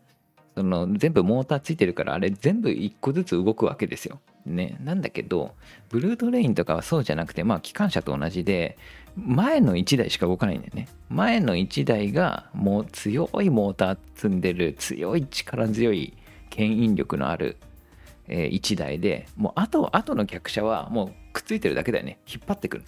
[0.56, 4.18] その全部モーターついてるからあれ全部1個ずつ動くわけですよ。
[4.44, 5.54] ね、なんだけど
[5.90, 8.76] ブルートレインとかはそうじゃなくてまあ機関車と同じで
[9.14, 10.88] 前の1台しか動かないんだよね。
[11.10, 16.14] 前の1台がもう強いモーター積んでる強い力強い
[16.58, 17.56] 牽引力のある、
[18.26, 22.18] え1台でもうあと後の客車はもうくっついてるだけだよね。
[22.26, 22.84] 引っ張ってくる。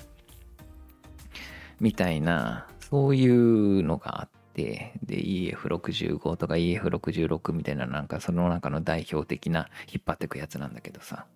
[1.78, 11.26] みたいなそういうのがあってで EF65 とか EF66 みたいななんかその中の代表的な引っ張ってくやつなんだけどさ。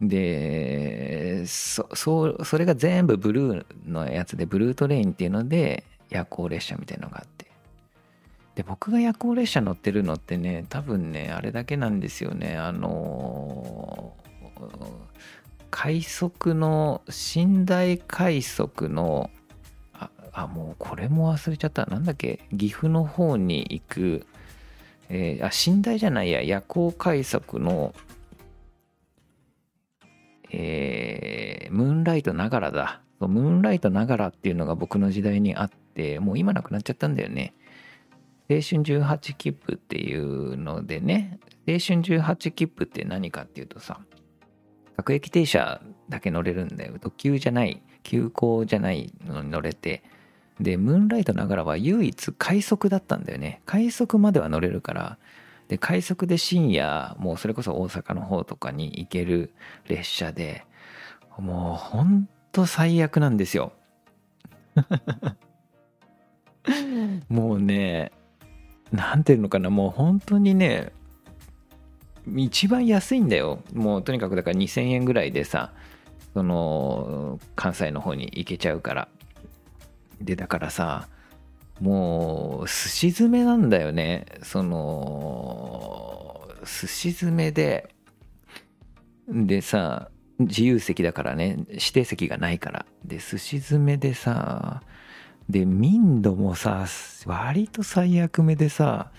[0.00, 7.45] でそそそれが全部ブルーのやつでブルートレインっていうので夜行列車みたいなのがあって。
[8.56, 12.56] で僕が夜行列車乗ってるのってね多分ねあれだけなんですよね。
[12.56, 14.16] あの
[15.70, 17.02] 快速の
[17.36, 19.30] 寝台快速の
[19.92, 21.84] ああもうこれも忘れちゃった。
[21.86, 22.40] なんだっけ？
[22.56, 24.26] 岐阜の方に行く、
[25.10, 26.42] えー、あ寝台じゃないや。
[26.42, 27.94] 夜行快速の
[30.50, 33.02] えー、ムーンライトながらだ。
[33.20, 37.52] ムーンライトながらっていうのが僕の時代にあって、もう今なくなっちゃったんだよね。
[38.48, 44.00] 青春18切符っていうのでね、青春18切符って何かっていうとさ、
[44.96, 46.94] 各駅停車だけ乗れるんだよ。
[47.00, 50.02] 特急じゃない、急行じゃないのに乗れて、
[50.60, 53.60] で、ムーンライトながらは唯一快速だったんだよね。
[53.66, 55.18] 快速までは乗れるから、
[55.68, 59.52] で快速で深夜もうそれこそ大阪の方とかに行ける
[59.88, 60.64] 列車で
[61.38, 63.72] もうほんと最悪なんですよ
[67.28, 68.12] もうね
[68.92, 70.92] なんていうのかなもう本当にね
[72.34, 73.62] 一番安いんだよ。
[73.72, 75.72] もうとにかくだから2000円ぐらいでさ
[76.34, 79.08] その関西の方に行けちゃうから。
[80.20, 81.08] でだからさ
[81.80, 84.26] もうすし詰めなんだよね。
[84.42, 87.94] そのすし詰めで
[89.28, 92.86] でさ自由席だからね指定席がないから。
[93.04, 94.82] で寿司詰めでさ
[95.48, 96.86] で民度もさ
[97.24, 99.10] 割と最悪目でさ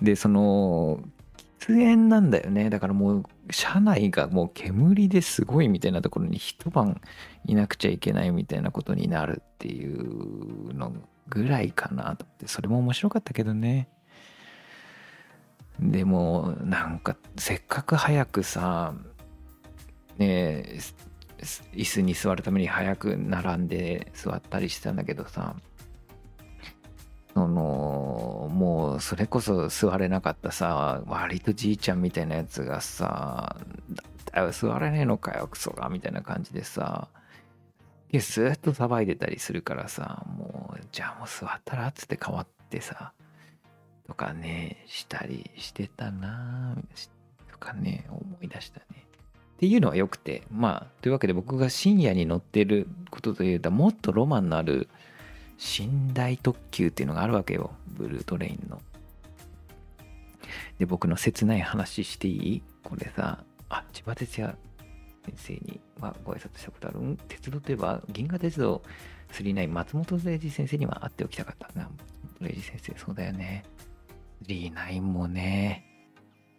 [0.00, 1.00] でその
[1.60, 2.68] 喫煙なんだよね。
[2.68, 7.00] だからもう車内がもう煙ですごいみたいなところに一晩
[7.46, 10.92] いなくちゃいけないみたいなことになるっていうの
[11.28, 13.88] ぐらいかなと思ってそれも面白かったけどね。
[15.80, 18.94] でもなんかせっかく早くさ
[20.18, 20.78] ね
[21.74, 25.56] 椅子に座るために早く並んで座ったりしてたんだけどさ
[27.34, 33.56] そのもうそれこそ座れなかったさ割とじいちゃんみたいなやつがさ
[34.52, 37.08] 「座れねえのかよクソが」みたいな感じでさ
[38.12, 43.12] ずっと騒いでたりするからさもうじゃあもう座ったらっつって変わってさ
[44.06, 46.76] とかねしたりしてたな
[47.50, 48.86] とかね思い出したね。
[49.54, 54.88] っていうのはよくてまあというわけで僕が深夜に乗ってることというともっとロマンのある
[55.58, 58.80] 寝台特急っていうのがあるわけよブルートレインの
[60.78, 62.62] で僕の切ない話していい？
[62.82, 64.56] これさあ千葉哲也
[65.24, 67.00] 先生にはご挨拶したことある？
[67.00, 68.82] ん、鉄道といえば、銀河鉄道
[69.32, 71.88] 39松本零士先生には会っておきたかったな。
[72.40, 73.64] 零士先生、そうだよね。
[74.46, 75.86] 39もね、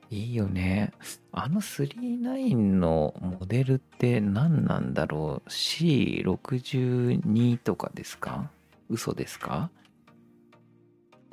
[0.09, 0.93] いいよね。
[1.31, 8.49] あの39のモデルって何なんだろう ?C62 とかですか？
[8.89, 9.71] 嘘ですか？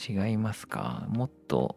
[0.08, 1.06] 違いますか？
[1.08, 1.76] もっと、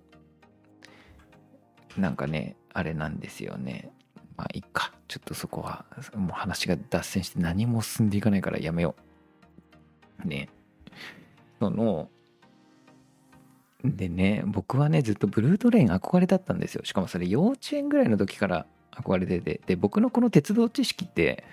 [1.97, 3.91] なんかね、あれなんですよね。
[4.37, 4.91] まあいいか。
[5.07, 8.95] ちょっとそこは、もう話が脱線して何も進んでいかないからやめよ
[10.23, 10.27] う。
[10.27, 10.49] ね。
[11.59, 12.09] その、
[13.83, 16.83] でね、僕はね、ずっとブルートレイン憧れだったんですよ。
[16.83, 19.61] しかもそれ幼稚園ぐらいの時から憧れてて。
[19.67, 21.43] で、僕のこの鉄道知識って、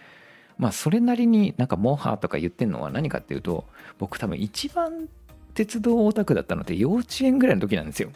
[0.63, 3.65] まあそれなりになんかモハとか言ってんのは何かっていうと、
[3.99, 5.09] 僕多分一番
[5.55, 8.11] 鉄道オタクだったのって幼稚園ぐらいの時なんですよ。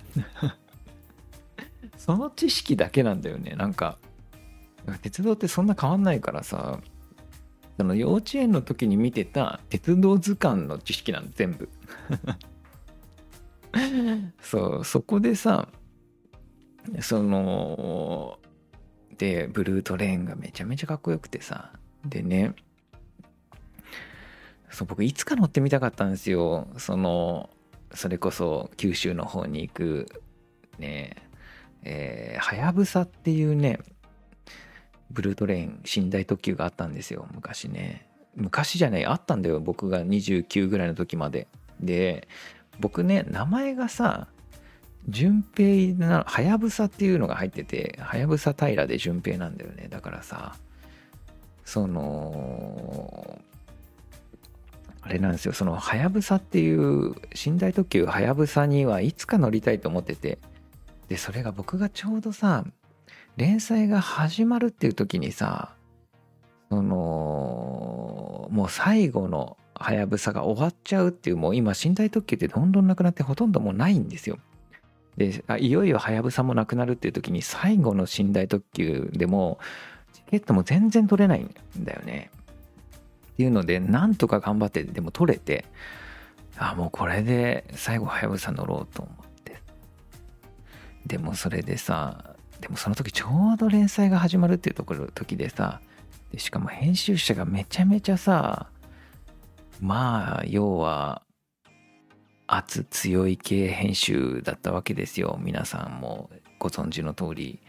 [1.99, 3.57] その知識だけなんだよね。
[3.57, 3.99] なんか、
[5.03, 6.78] 鉄道ってそんな変わんないからさ
[7.76, 11.68] その幼稚園の時に見てた鉄道図鑑の知識なん全部
[14.40, 15.68] そうそこでさ
[17.01, 18.38] その
[19.18, 21.72] でブルートレーンがめちゃめちゃかっこよくてさ
[22.09, 22.54] でね
[24.70, 26.68] そう僕いつか乗ってみたかったんですよ。
[26.76, 27.50] その
[27.94, 30.22] それこそ九州の方に行く
[30.78, 31.16] ね
[31.82, 33.78] えはやぶさっていうね
[35.11, 38.07] ブルートレイン寝台特急があったんですよ昔ね。
[38.34, 41.48] 昔じゃないあったんだよ僕が29ぐらいの時まで。
[41.80, 42.28] で
[42.80, 44.28] 僕ね名前がさ
[45.09, 49.86] 順平なはやぶさっていうのが入っててはやぶさ平で順平なんだよね。
[49.88, 50.57] だからさ
[51.66, 53.38] その
[55.02, 55.52] あれなんですよ。
[55.52, 57.14] そのはやぶさっていう
[57.44, 60.38] 寝台特急はやぶさにはいつか乗りたいと思ってて。
[61.08, 62.64] でそれが僕がちょうどさ
[63.36, 65.72] 連載が始まるっていう時にさ
[66.68, 74.38] そのもう最後のはやぶさが終わっちゃうっていうもう今寝台特急ってどんどんなくなってほとんどもうないんですよ。
[75.16, 79.58] でいよいよはやぶさもなくなるっていう時に最後の寝台特急でも
[80.31, 82.31] ケットも全然取れないんだよね。
[83.33, 85.66] っていうのでなんとか頑張ってでも取れて
[86.57, 89.14] あもうこれで最後はやぶさ乗ろうと思っ
[89.45, 89.61] て。
[91.07, 95.81] でもそれでさでもその時ちょうど連載が始まるっていうところ時でさ
[96.33, 98.68] でしかも編集者がめちゃめちゃさ
[99.81, 101.22] まあ要は
[102.47, 105.39] 圧強い系編集だったわけですよ。
[105.43, 107.61] 皆さんもご存知の通り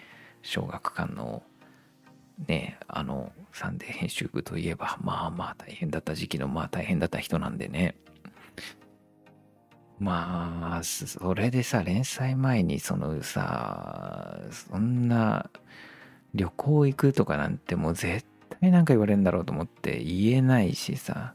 [0.43, 1.43] 小学館の
[2.47, 7.95] ねあのサンデー編集部といえばまあまあ大変だった時期のまあ大変だった人なんでね。
[9.99, 15.49] まあそれでさ連載前にそのさそんな
[16.35, 18.25] 旅行行くとかなんてもう絶
[18.61, 21.33] 対なんか言われるんだろうと思って言えないしさ。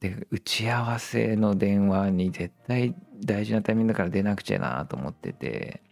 [0.00, 5.82] で打ち合わせの電話に絶対大事なタイミングだから出なくちゃなと思ってて。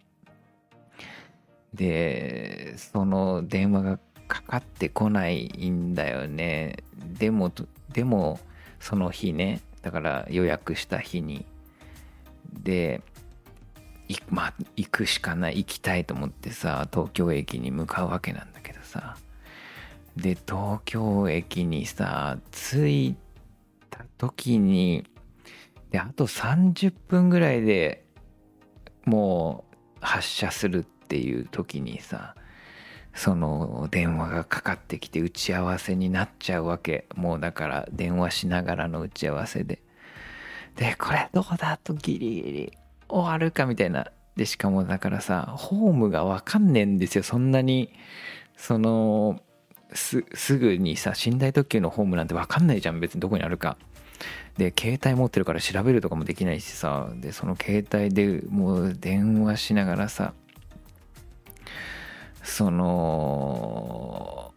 [1.73, 6.77] でその電話がかかってこないんだよね。
[7.19, 7.51] でも
[7.91, 8.39] でも
[8.79, 11.45] その日ねだから予約した日に。
[12.63, 13.01] で
[14.29, 15.57] まあ行くしかない。
[15.57, 19.17] 行きたいと思ってさ東京駅に向かうわけなんだけどさ。
[20.15, 23.15] で東京駅にさ着い
[23.89, 25.05] た時に
[25.91, 28.03] であと30分ぐらいで
[29.05, 32.35] もう発車するっていう時にさ
[33.17, 37.07] その電話がかかってきて打ち合わせになっちゃうわけ。
[37.15, 39.81] もうだから電話しながらの打ち合わせで。
[40.75, 42.73] でこれどうだとギリギリ
[43.09, 44.05] 終わるかみたいな。
[44.35, 47.23] でしかもだからさホームが分かんねえんですよ。
[47.23, 47.91] そんなに
[48.55, 49.41] その
[49.93, 50.21] す
[50.59, 52.99] ぐにさ寝台特急のホームなんて分かんないじゃん。
[52.99, 53.77] 別にどこにあるか。
[54.59, 57.09] で携帯持ってるから調べるとかもできないしさ。
[57.15, 60.33] でその携帯でもう電話しながらさ
[62.47, 64.53] その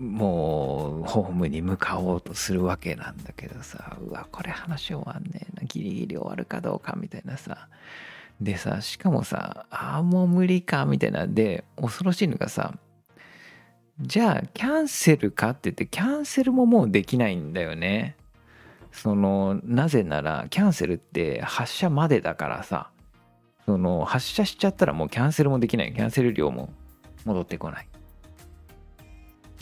[0.00, 7.68] もうホームに向かおうとするわけなんだけどさうわこれ話終わんねえなギリギリ終わるかどうかみたいなさ。
[8.40, 11.26] でさしかもさああもう無理かみたいな。
[11.28, 12.74] で恐ろしいのがさ
[14.00, 18.16] じゃあキャンセルかって言ってキャンセルももうできないんだよね。
[18.90, 22.90] そのなぜならキャンセルって発車までだからさ。
[23.70, 25.94] その発車しちゃったらもうキャンセルもできない。
[25.94, 26.70] キャンセル料も
[27.24, 27.88] 戻ってこない。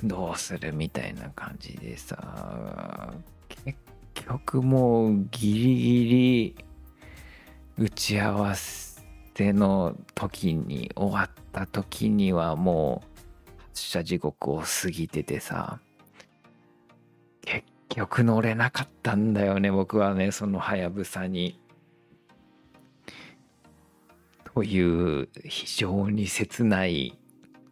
[0.03, 3.13] どうするみたいな感じでさ。
[3.51, 3.79] 結
[4.15, 6.57] 局もうギリギリ
[7.77, 15.81] 打ち合わせの時に終わった時にはもう発車時刻を過ぎててさ。
[17.43, 21.61] 結局乗れなかったんだよね僕はねそのはやぶさに。
[24.59, 27.17] という非常に切ない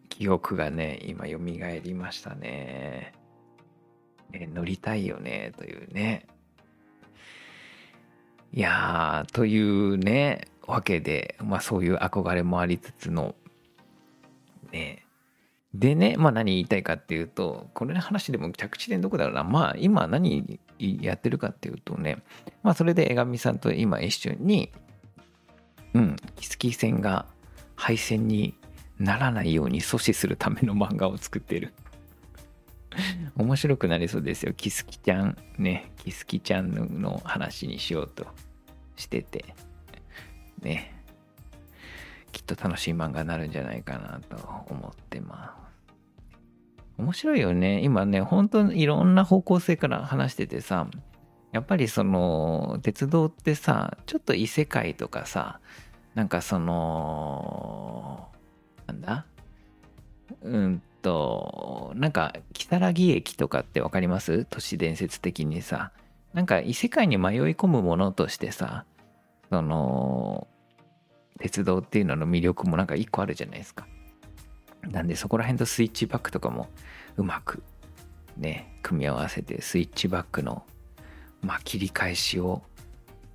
[0.07, 1.37] 記憶がね今蘇
[1.83, 3.11] りましたね。
[4.31, 6.27] ね乗りたいよねというね。
[8.53, 13.35] いやーというねわけでまあそういう憧れもありつつの
[14.71, 15.05] ね。
[15.73, 19.43] でねまあ何言いたいかっていうとこれの話でも着地点どこだろうな。
[19.43, 22.23] まあ今何やってるかっていうとね
[22.63, 24.71] まあそれで江上さんと今一緒に
[25.93, 27.25] うんキスキ戦が
[27.75, 28.55] 敗戦に
[28.99, 31.73] ならないように阻止するための漫画を作ってる
[33.35, 34.53] 面白くなりそうですよ。
[34.53, 38.25] キスキちゃんね、キスキちゃんの話にしようと
[38.95, 39.45] してて、
[40.61, 40.93] ね、
[42.31, 44.37] きっと楽しい漫画になるんじゃないかなと
[44.69, 45.67] 思ってます。
[46.97, 47.81] 面白いよね。
[47.83, 50.87] 今ね、本当にいろんな方向性から話しててさ、
[51.51, 55.59] やっぱりその、鉄道ってさ、ちょっと異世界とかさ、
[56.15, 58.27] なんかその、
[58.87, 59.25] なんだ？
[60.41, 64.45] うんと、なんか如月駅とかって分かります？
[64.45, 65.91] 都市伝説的にさ。
[66.33, 68.85] なんか異世界に迷い込むものとしてさ
[69.49, 70.47] その
[71.39, 73.87] 鉄道っていうのの魅力もなんか一個あるじゃないですか。
[74.83, 76.67] なんでそこら辺とスイッチバックとかも
[77.15, 77.63] うまく
[78.35, 80.63] ね組み合わせてスイッチバックの
[81.41, 82.61] まあ切り返しを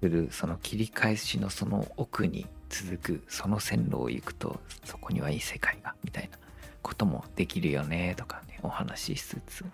[0.02, 6.38] するその切り返しのその奥に続くその線路を行くとそこにはいい世界がみたいな
[6.82, 9.64] こともできるよねとかねお話ししつつ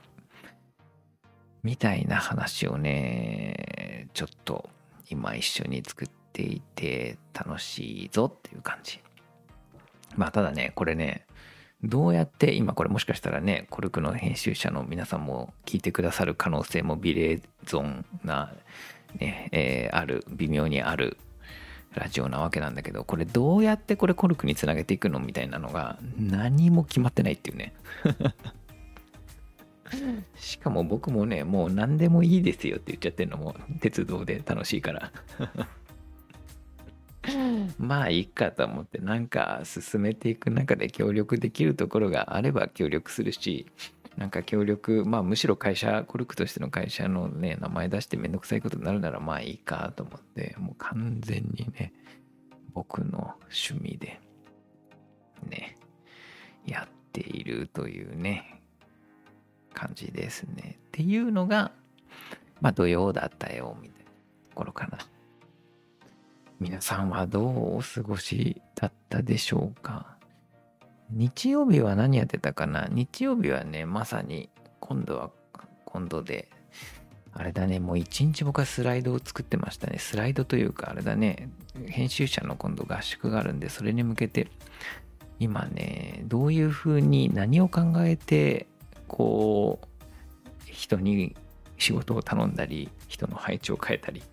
[1.62, 4.68] みたいな話をねちょっと
[5.10, 9.00] 今一緒に作っていて楽しいぞっていう感じ。
[10.16, 11.26] まあただねこれね
[11.82, 18.52] どうやって今これもしかしたらねコルクの編集者の皆さんも聞いてくださる可能性もビレーゾンな、
[19.20, 21.18] ねえー、ある微妙にある
[21.94, 27.74] ラジオなわけなんだけどこれどうやってこれコルクにつなげていくのみたいなのが何も決まってないっていうね。
[30.36, 35.10] しかも僕もねもう何でもいいですよって言っちゃってるのも鉄道で楽しいから。
[37.78, 43.66] まあいいかと思ってなんか進めていく中で協力できるところがあれば協力するし
[44.16, 51.92] なんか協力まあむしろ会社コルクとしての会社のね名前出してめんどくさいことになるならまあいいかと思ってもう完全にね
[52.72, 54.20] 僕の趣味で
[55.48, 55.76] ね
[56.66, 58.60] やっているというね
[59.72, 60.78] 感じですね。
[60.78, 61.70] っていうのが
[62.60, 64.10] まあ土曜だったよみたいな
[64.50, 64.98] ところかな。
[66.60, 70.16] 皆さんはどうお過ごしだったでしょうか？
[71.10, 72.88] 日曜日は何やってたかな？
[72.90, 74.48] 日曜日はね、まさに
[74.80, 75.30] 今度は
[75.84, 76.48] 今度で、
[77.32, 79.98] あれだね、もう一日僕はスライドを作ってましたね。
[80.00, 81.48] スライドというか、あれだね、
[81.86, 84.48] 編集者の今度合宿があるんで、それに向けて、
[85.38, 88.66] 今ね、どういうふうに何を考えて、
[89.06, 89.86] こう、
[90.64, 91.36] 人に
[91.78, 94.24] 仕事を頼んだり、人の配置を変えたり、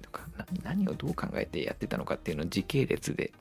[0.63, 3.33] 何をどう考えてやってたのかっていうのを時系列で、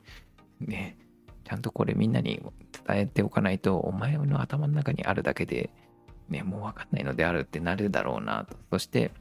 [0.59, 0.97] ね、
[1.43, 2.41] ちゃんとこれみんなに
[2.87, 5.69] 伝えておかないと、お前の頭の中にあるだけで、
[6.29, 8.57] ね、もうわかんないのであるってなるだろうなと。
[8.71, 9.11] そして、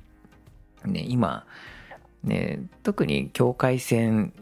[0.84, 1.46] ね、今、
[2.22, 4.32] ね、特に境界線、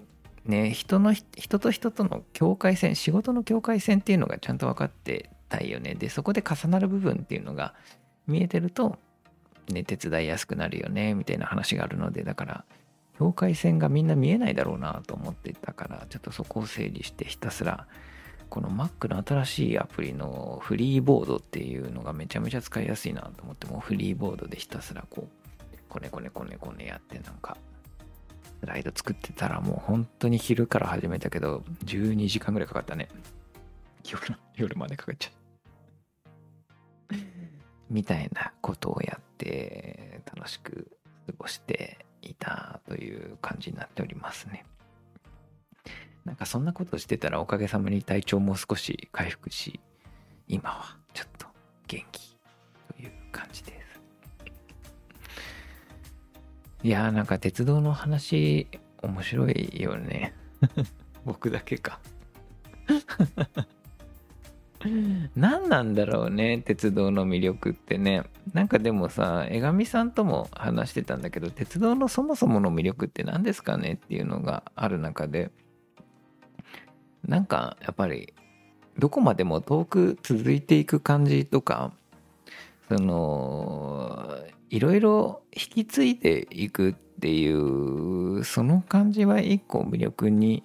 [0.44, 5.94] ね、人の、人と人との境界線、仕事の境界線っていうのがちゃんと分かってたいよね。
[5.94, 7.74] で、そこで重なる部分っていうのが
[8.26, 8.98] 見えてると、
[9.68, 12.64] ね、手伝いやすくなるよね、みたいな話があるので、だから、
[13.22, 17.86] 境界線がみんな見えないだろうなと思ってたからちょっとそこを整理してひたすら
[18.48, 27.56] この Mac の新しいアプリのフリーボードっていうのがめちゃめちゃ使いやすいなと思ってもうフリーボードでひたすらこうこねこねこねこねやってなんか
[28.60, 33.08] スライド作ってたらもう本当に昼から始めたけど12時間ぐらいかかったね。
[34.04, 35.30] 夜夜までかかっちゃ
[37.12, 37.16] う
[37.88, 40.90] みたいなことをやって楽しく
[41.28, 44.64] 過ごしていたという感じになっておりますね。
[46.24, 49.80] なんかそんなことしてたらおかげさまに体調も少し回復し、
[50.46, 51.46] 今はちょっと
[51.88, 52.36] 元気
[52.96, 54.00] という感じです。
[56.84, 58.68] いやーなんか鉄道の話
[59.02, 60.34] 面白いよね。
[61.24, 62.00] 僕だけか
[65.36, 68.24] 何なんだろうね鉄道の魅力ってね。
[68.52, 75.50] なんかでもさ江上さんとも話してたんだけど鉄道のそもそもの魅力って何ですかねっていうのがある中で。
[77.26, 78.34] なんかやっぱり
[78.98, 81.92] どこまでも遠く続いていく感じとか
[82.88, 84.36] その
[84.70, 90.62] いろいろ引き継いでいくっていうその感じは一個魅力に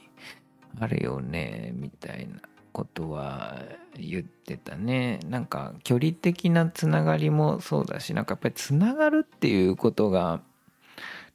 [0.79, 2.41] あるよねみたいな。
[2.77, 3.57] ことは
[3.97, 5.19] 言ってたね。
[5.25, 10.41] なんか距離的なつながりもそうだしなんかやっぱりつながるっていうことが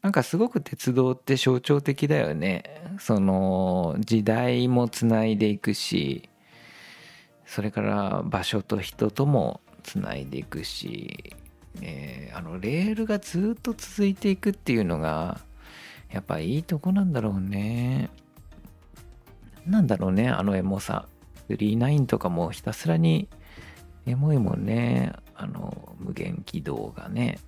[0.03, 2.63] なんかすごく鉄道って象徴的だよね。
[3.01, 6.29] その時代もつないでいくし
[7.45, 11.35] それから場所と人ともつないでいくし、
[11.81, 15.41] えー、あのレールがずっと続いていくっていうのが
[16.13, 18.11] やっぱいいとこなんだろうね。
[19.67, 21.07] なんだろうねあのエモさ。
[21.57, 23.29] 39とかもひたすらに
[24.07, 25.13] エモいもんね。
[25.35, 27.39] あの、無限軌道がね。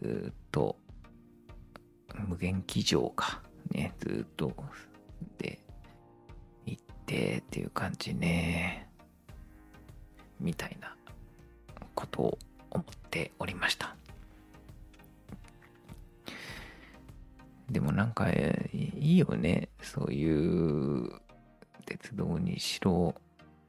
[0.00, 0.76] ずっと、
[2.28, 3.42] 無限軌上か。
[3.70, 4.52] ね、ずっと、
[5.38, 5.58] で、
[6.66, 8.88] 行ってっていう感じね。
[10.40, 10.96] みたいな
[11.94, 12.38] ことを
[12.70, 13.96] 思っておりました。
[17.70, 19.68] でもなんかいいよね。
[19.82, 21.23] そういう
[22.04, 23.14] 鉄道にしろ、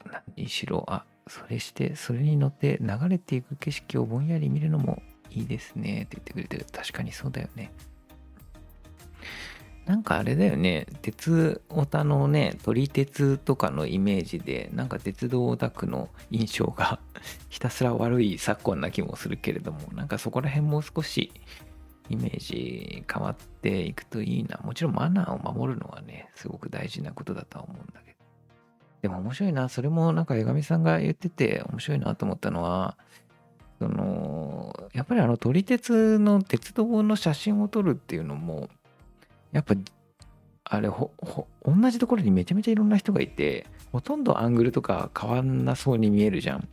[0.06, 6.66] 何にしろ、あ、それしてそれに乗って流れていく景色をぼんやり見るのもいいですねって言ってくれてる。
[6.72, 7.72] 確かにそうだよね。
[9.86, 10.86] なんかあれだよね。
[11.02, 17.00] 鉄オタのね撮り鉄とかのイメージでなんか鉄道オタクの印象が
[17.50, 21.32] ひたすら悪い昨今な気もするけれどもなんかそこら辺もう少し
[22.10, 24.60] イメージ変わっていくといいな。
[24.64, 28.15] もちろんマナーを守るのはねすごく大事なことだとは思うんだけど。
[29.06, 29.70] でも面白いな。
[29.70, 32.98] それもなんか江上さんが言ってて面白いなと思ったのは
[33.78, 38.68] そのやっぱりあの撮り鉄の鉄道の写真を撮るっていうのも
[39.52, 39.76] やっぱ
[40.64, 46.68] あれほほ同じところにめちゃめちゃいろんな人がいてほとんどアングルとか変わんなそうに見えるじゃん。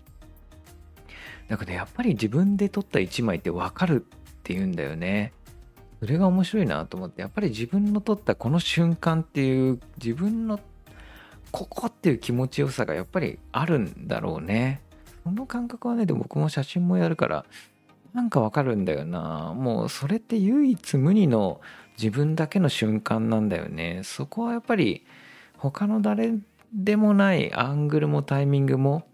[1.49, 5.35] だからやっぱり自分で撮った1枚って分かるっていうんだよね。
[6.01, 10.59] それが面白いなと思ってやっぱり自分の撮ったこの瞬間っていう自分の
[11.53, 14.81] ここっていう気持ちよさがやっぱりあるんだろうね。
[15.23, 17.45] その感覚はねで僕も写真もやるから
[18.13, 19.55] なんかわかるんだよな。
[19.55, 21.61] もうそれって唯一無二の
[21.97, 24.01] 自分だけの瞬間なんだよね。
[24.03, 25.05] そこはやっぱり
[25.59, 26.33] 他の誰
[26.75, 29.05] でもないアングルもタイミングも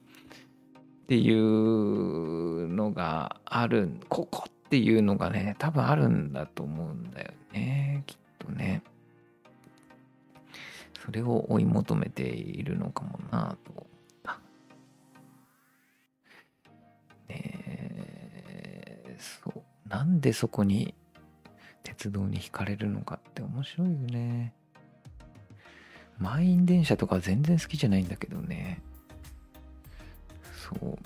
[1.03, 3.91] っていうのがある。
[4.09, 8.83] ここっていうのがね多分あるんだと思うんだよねきっとね。
[11.09, 13.73] それを追い求めているのかもなと。
[13.73, 13.85] 思っ
[14.23, 14.39] た
[17.31, 19.63] ねそう。
[19.89, 20.95] なんでそこに
[21.83, 24.53] 鉄道に惹かれるのかって面白いよね。
[26.19, 28.83] 満員電車とか全然好きじゃないんだけどね。
[30.53, 30.99] そう。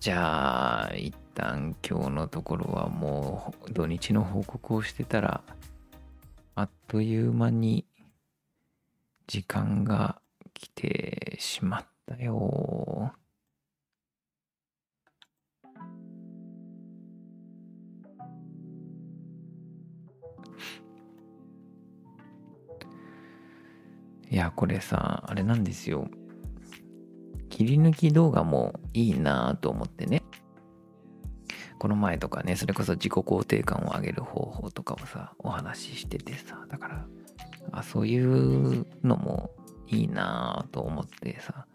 [0.00, 5.44] じゃあ一旦今日のところはもう土日の報告をしてたら
[6.58, 7.84] あっという間に
[9.26, 10.22] 時間が
[10.54, 13.12] 来てしまったよ。
[24.30, 26.08] いや、これさ、あれなんですよ。
[27.50, 30.22] 切り抜き動画もいいなと思ってね。
[31.78, 37.06] この前とかね、それこそ自己肯定感を上げる方法とかをさ、お話ししててさ、だから、
[37.72, 39.50] あそういうのも
[39.88, 41.66] いいなと思ってさ、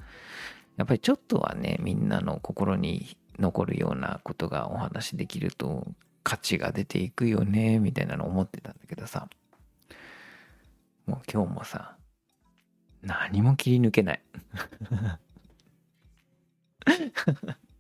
[0.78, 5.88] やっぱりちょっとはね、みんなの心に残るようなことがお話できると
[6.24, 9.28] 価値が出ていくよね、みたいなの思ってたんだけどさ、
[11.06, 11.96] もう今日もさ、
[13.02, 14.22] 何も切り抜けない。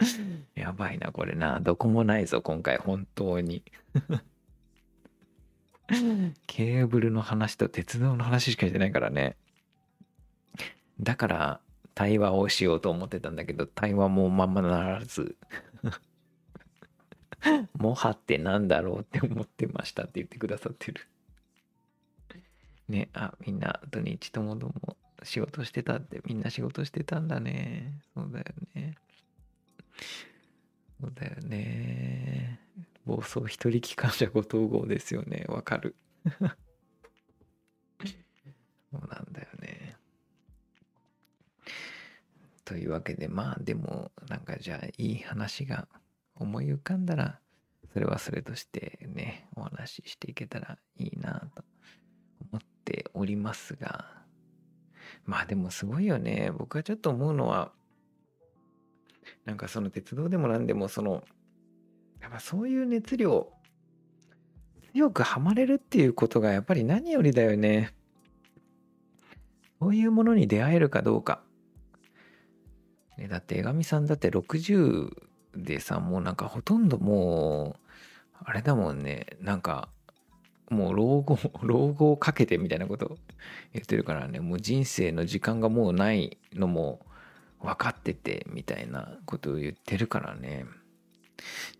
[0.54, 1.60] やばいな、これな。
[1.60, 3.62] どこもないぞ、今回、本当に。
[6.46, 9.36] ケーブルの話と鉄道の話しかしてないからね。
[11.00, 11.60] だから、
[11.94, 15.36] 対話をしようと思ってたんだけど、対話もまんまならず。
[17.76, 21.06] もはってなんだろうって思ってましたって言ってくださってる。
[22.88, 28.00] ね、あ、みんな土日ともども仕事してたって、みんな仕事してたんだね。
[28.14, 28.44] そうだよ
[28.74, 28.96] ね。
[31.00, 32.60] そうだよね。
[33.06, 35.44] 暴走一人機関車ご統合ですよね。
[35.48, 35.96] わかる。
[38.92, 39.96] そうなんだよね。
[42.64, 45.88] というわけで、まあでも、なんかじゃあいい話が
[46.36, 47.40] 思い浮かんだら、
[47.92, 51.64] それはそれとしてね、お話ししていけたらいいなと
[52.52, 54.22] 思っておりますが、
[55.24, 56.52] まあでもすごいよね。
[56.56, 57.72] 僕はちょっと思うのは、
[59.44, 61.22] なんかその鉄道でも何でもその
[62.20, 63.52] やっぱそういう熱量
[64.92, 67.94] 強くはまれるっていうことがやっぱり何よりだよね。
[69.80, 71.40] そういうものに出会えるかどうか、
[73.16, 75.10] ね、だって江上さんだって60
[75.56, 79.26] でさもうなんかほとんどもうあれだもんね。
[79.40, 79.88] なんか
[80.70, 83.16] もう老後 老後をかけてみたいなこと
[83.72, 84.40] 言ってるからね。
[84.40, 87.00] もう人生の時間がもうないのも
[87.62, 90.64] 分かっててみたいなことを言ってるからね。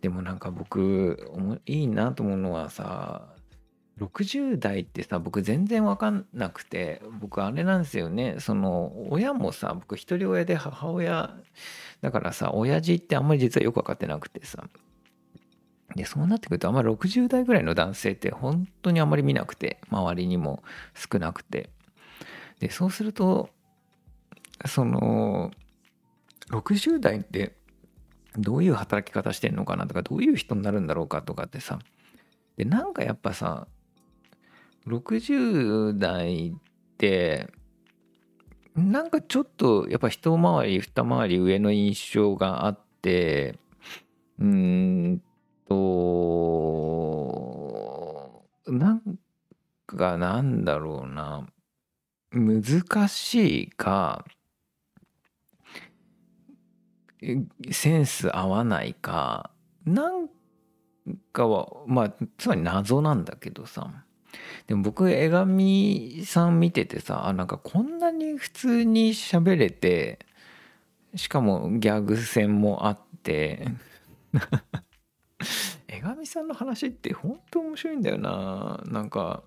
[0.01, 1.31] でもなんか僕
[1.65, 3.27] いいなと思うのはさ
[3.99, 8.37] 60代ってさ僕全然分かんなくて僕あれなんですよね。
[8.39, 11.35] その親もさ僕一人親で母親
[12.01, 14.63] だからさ親父ってあんまり実はよく分かってなくてさ。
[15.95, 20.63] でそうなってくるとあんまり60代ぐらいの男性って本当にあんまり見なくて周りにも
[20.95, 21.69] 少なくて。
[22.59, 23.49] でそうすると
[24.67, 25.51] その
[26.51, 27.55] 60代って
[28.37, 31.79] どういう働き方してんのかなとかどういう人になるんだろうかとかってさ。
[32.57, 33.67] でなんかやっぱさ
[34.85, 36.53] 60代っ
[36.97, 37.49] て
[38.75, 43.57] なんかちょっとやっぱ一回り二回り上の印象があって
[44.39, 44.47] うー
[45.13, 45.21] ん
[45.67, 46.81] と
[48.67, 49.01] なん
[49.87, 51.47] かなんだろうな。
[52.33, 54.23] 難しいか
[57.71, 59.51] センス合わないか
[59.85, 60.29] なん
[61.31, 64.05] かはまあつまり謎なんだけどさ。
[64.67, 70.19] でも僕江上さん見ててさなんかこんなに普通に喋れて
[71.15, 73.67] しかもギャグ戦もあって
[75.89, 78.81] 江上さんの話って本当面白いんだよな。
[78.85, 79.43] なんか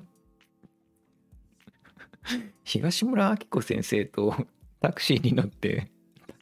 [2.64, 4.34] 東村明子先生と
[4.80, 5.90] タクシーに乗って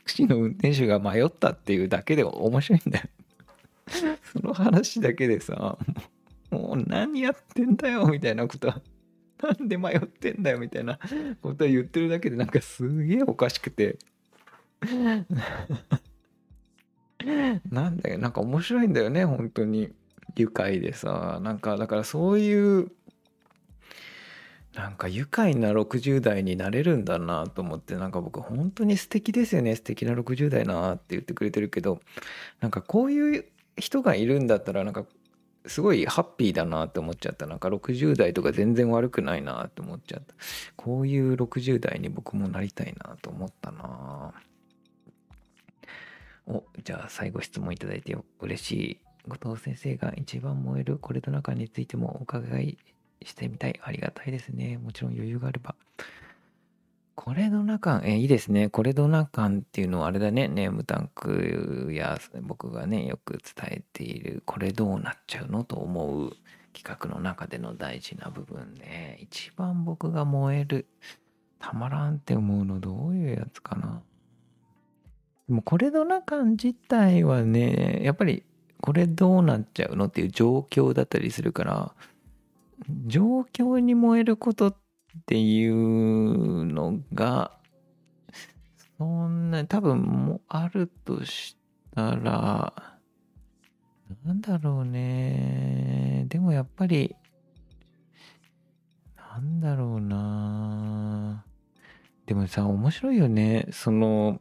[0.05, 3.05] クの運転手が迷ったっていうだけで面白いんだよ。
[4.33, 5.77] その話だけでさ
[6.51, 8.81] もう何やってんだよみたいなことは
[9.43, 10.99] なんで迷ってんだよみたいな
[11.43, 13.99] ことを言ってるだけでなんかすげえおかしくて。
[17.71, 19.93] なんだよなんか面白いんだよね本当に。
[20.35, 22.91] 愉快でさなんかだからそういう
[24.75, 29.77] なんか愉快な60代になれるんだなと思ってなんか僕本当に素敵ですよね。
[29.77, 32.01] 素敵な60代なって言ってくれてるけど
[32.61, 33.45] なんかこういう
[33.77, 35.05] 人がいるんだったらなんか
[35.67, 37.47] すごいハッピーだなって思っちゃった。
[37.47, 40.35] なんか60代とか全然悪くないなって思っちゃった。
[40.77, 44.33] こういう60代に僕もなりたいなと思ったな。
[46.47, 48.99] おじゃあ最後質問いただいて嬉しい。
[49.29, 52.79] 後藤先生が一番燃えるこれと中についてもお伺い
[53.27, 55.75] してみたいありがたいですねもちろん余裕があれば
[57.15, 58.69] これドナカン、え、いいですね。
[58.71, 60.49] これドナカンっていうのはあれだね。
[60.49, 66.33] ネームタンクや僕がね、よく伝えている、これどうなっちゃうのと思う
[66.73, 70.87] 企画の中での大事な部分で、一番僕が燃える、
[71.59, 74.03] たまらんって思うのどういうやつかな。
[75.49, 78.43] でもこれドナカン自体はね、やっぱり
[78.81, 81.95] これどうなっちゃうのっていう状況だったりするから、
[83.07, 84.77] 状況に燃えることっ
[85.27, 87.53] ていうのが、
[88.99, 91.57] そんな、多分もあるとし
[91.95, 92.73] たら、
[94.25, 96.27] なんだろうね。
[96.29, 97.17] でもやっぱり、
[99.17, 101.45] なんだろうな。
[102.27, 103.67] でもさ、面白いよね。
[103.73, 104.39] その、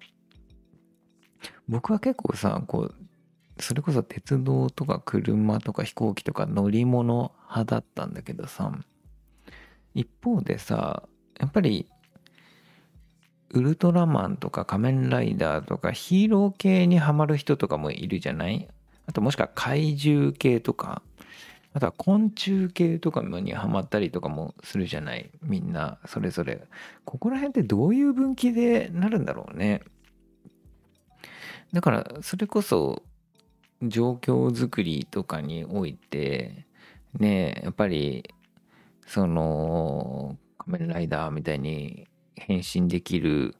[1.68, 2.96] 僕は結構さ、こう、
[3.62, 8.72] それこそ鉄道とか車とか飛行機とか乗り物派だったんだけどさ、
[9.94, 11.04] 一方でさ
[11.40, 11.88] やっぱり
[13.52, 18.68] ウルトラマンとか仮面ライダーとかヒーロー系にハマる人とかもいるじゃない？
[19.08, 21.02] あともしくは怪獣系とか
[21.74, 25.30] あとは昆虫系とかにハマったりとかもするじゃない？
[25.44, 26.62] みんなそれぞれ。
[27.04, 29.82] ここら辺ってどういう分岐でなるんだろうね。
[31.74, 33.04] だからそれこそ
[33.84, 36.66] 状況づくりとかにおいて
[37.18, 38.30] ねやっぱり
[39.08, 43.56] その仮面ライダーみたいに変身できる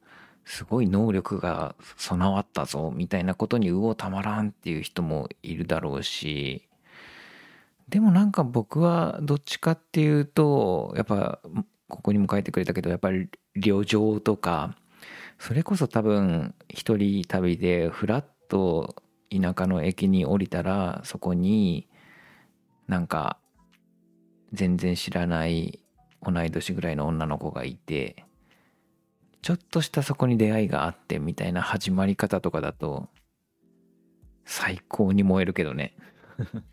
[0.46, 6.68] すごい能力が備わったぞみたいなことにうおたまらんっていう人もいるだろうし
[7.90, 11.40] でもなんか僕はどっちかっていうとやっぱ
[11.88, 14.76] ここにも書いてくれたけどやっぱり旅情とか
[15.40, 18.96] それこそ多分一人旅でふらっと
[19.32, 21.88] 田舎の駅に降りたらそこに
[22.88, 23.38] なんか
[24.52, 25.80] 全然知らない
[26.22, 28.26] 同い年ぐらいの女の子がいて
[29.42, 33.08] ちょっとしたそこに出会いがあってみたいな始まり方とかだと
[34.46, 35.96] 最高に燃えるけどね。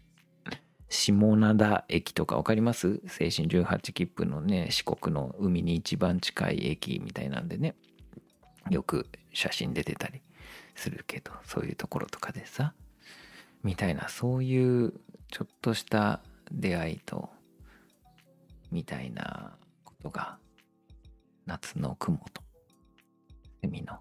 [0.91, 2.89] 下灘駅とか分かります？
[2.89, 7.75] 青春18切符のね四国の海に一番近い駅みたいなんでね。
[8.71, 10.21] よく写真出てたり
[10.79, 12.73] するけどそういうところとかでさ
[13.65, 14.93] みたいなそういう
[15.31, 16.21] ちょっとした
[16.53, 17.29] 出会いと
[18.71, 20.39] みたいなことが
[21.47, 22.43] 夏の雲と
[23.61, 23.99] セミの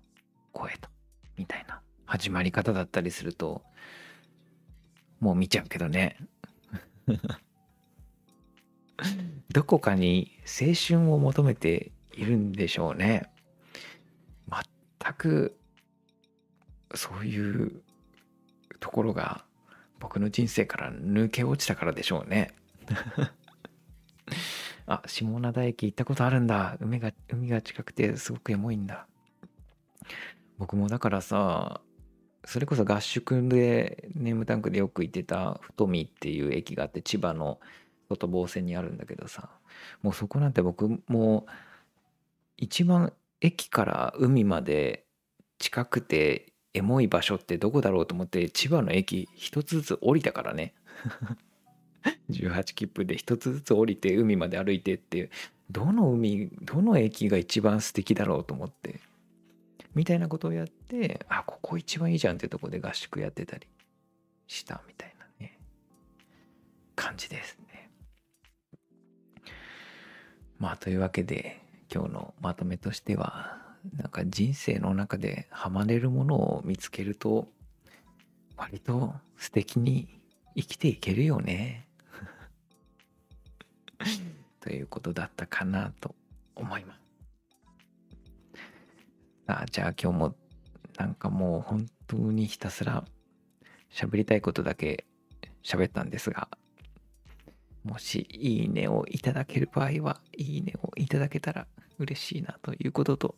[0.52, 0.90] 声と
[1.36, 3.64] みたいな始まり方だったりすると
[5.20, 6.18] もう見ちゃうけどね。
[9.52, 13.32] どこかに青春を求めているんでしょうね。
[15.02, 15.58] 全く
[16.96, 17.82] そういう
[18.80, 19.44] ところが
[20.00, 22.54] 僕の人生から抜け落ちたからでしょうね
[24.86, 26.78] あ、下灘駅行ったことあるんだ。
[26.80, 29.06] 海が、海が近くてすごくエモいんだ。
[30.58, 31.82] 僕もだからさ、
[32.48, 37.60] それこそ合宿でネームタンクでよく行ってた太見っていう駅があって千葉の
[38.10, 39.50] 外房線にあるんだけどさ
[40.02, 41.46] もうそこなんて僕も
[42.56, 43.12] 一番
[43.42, 45.06] 駅から海まで
[45.60, 50.76] 近くてエモい場所ってどこだろうと思って千葉の駅一つずつ降りたからね。
[52.30, 55.32] 18切符で一つずつ降りて海まで歩いてって
[55.72, 59.00] どの海どの駅が一番素敵だろうと思って。
[59.96, 63.66] みたいなことをやってあここ一番いいじゃんってとこで合宿やってたり
[64.46, 65.58] したみたいなね。
[66.96, 67.90] 感じですね。
[70.60, 71.60] まあというわけで
[71.92, 77.48] 今日のまとめとしてはなんか人生の中でハマれるものを見つけると
[78.58, 80.08] 割と素敵に
[80.56, 81.88] 生きていけるよね
[84.60, 86.14] ということだったかなと
[86.56, 87.00] 思います。
[89.48, 90.36] さあじゃあ今日も
[90.98, 93.06] なんかもう本当にひたすら
[93.90, 95.06] 喋りたいことだけ
[95.64, 96.50] 喋ったんですが
[97.86, 101.68] もしいいねをいただける場合はいいねをいただけたら
[101.98, 103.36] 嬉しいなということと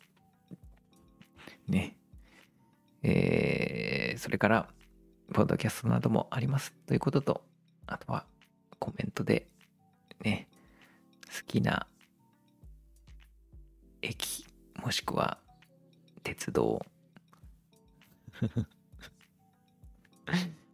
[1.70, 1.96] ね
[3.04, 4.68] えー、それから
[5.34, 7.44] ポッドキャストなどもありますということと
[7.88, 8.26] あとは
[8.80, 9.48] コメントで
[10.22, 10.48] ね
[11.28, 11.88] 好きな
[14.02, 14.46] 駅
[14.82, 15.38] もしくは
[16.24, 16.82] 鉄道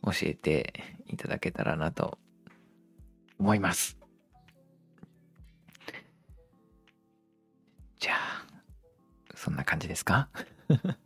[0.03, 0.73] 教えて
[1.07, 2.17] いただけたらなと
[3.39, 3.97] 思います。
[7.99, 8.45] じゃあ、
[9.35, 10.29] そんな感じですか？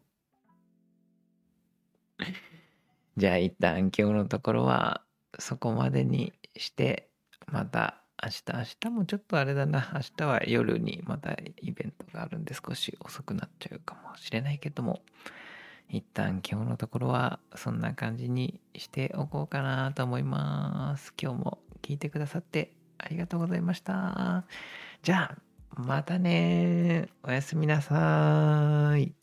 [3.17, 5.03] じゃあ一旦今日のところは
[5.37, 7.09] そこまでにして
[7.47, 9.91] また明日明日もちょっとあれだな。
[9.93, 11.31] 明日は夜にまた
[11.61, 15.01] イベントがあるんで少し遅くなっちゃうかもしれないけども。
[15.91, 21.13] 一旦今日のところはそんな感じにしておこうかなと思います。
[21.19, 24.45] 今日も聞いてくださってありがとうございました。
[25.01, 29.18] じゃあまたねおやすみなさい。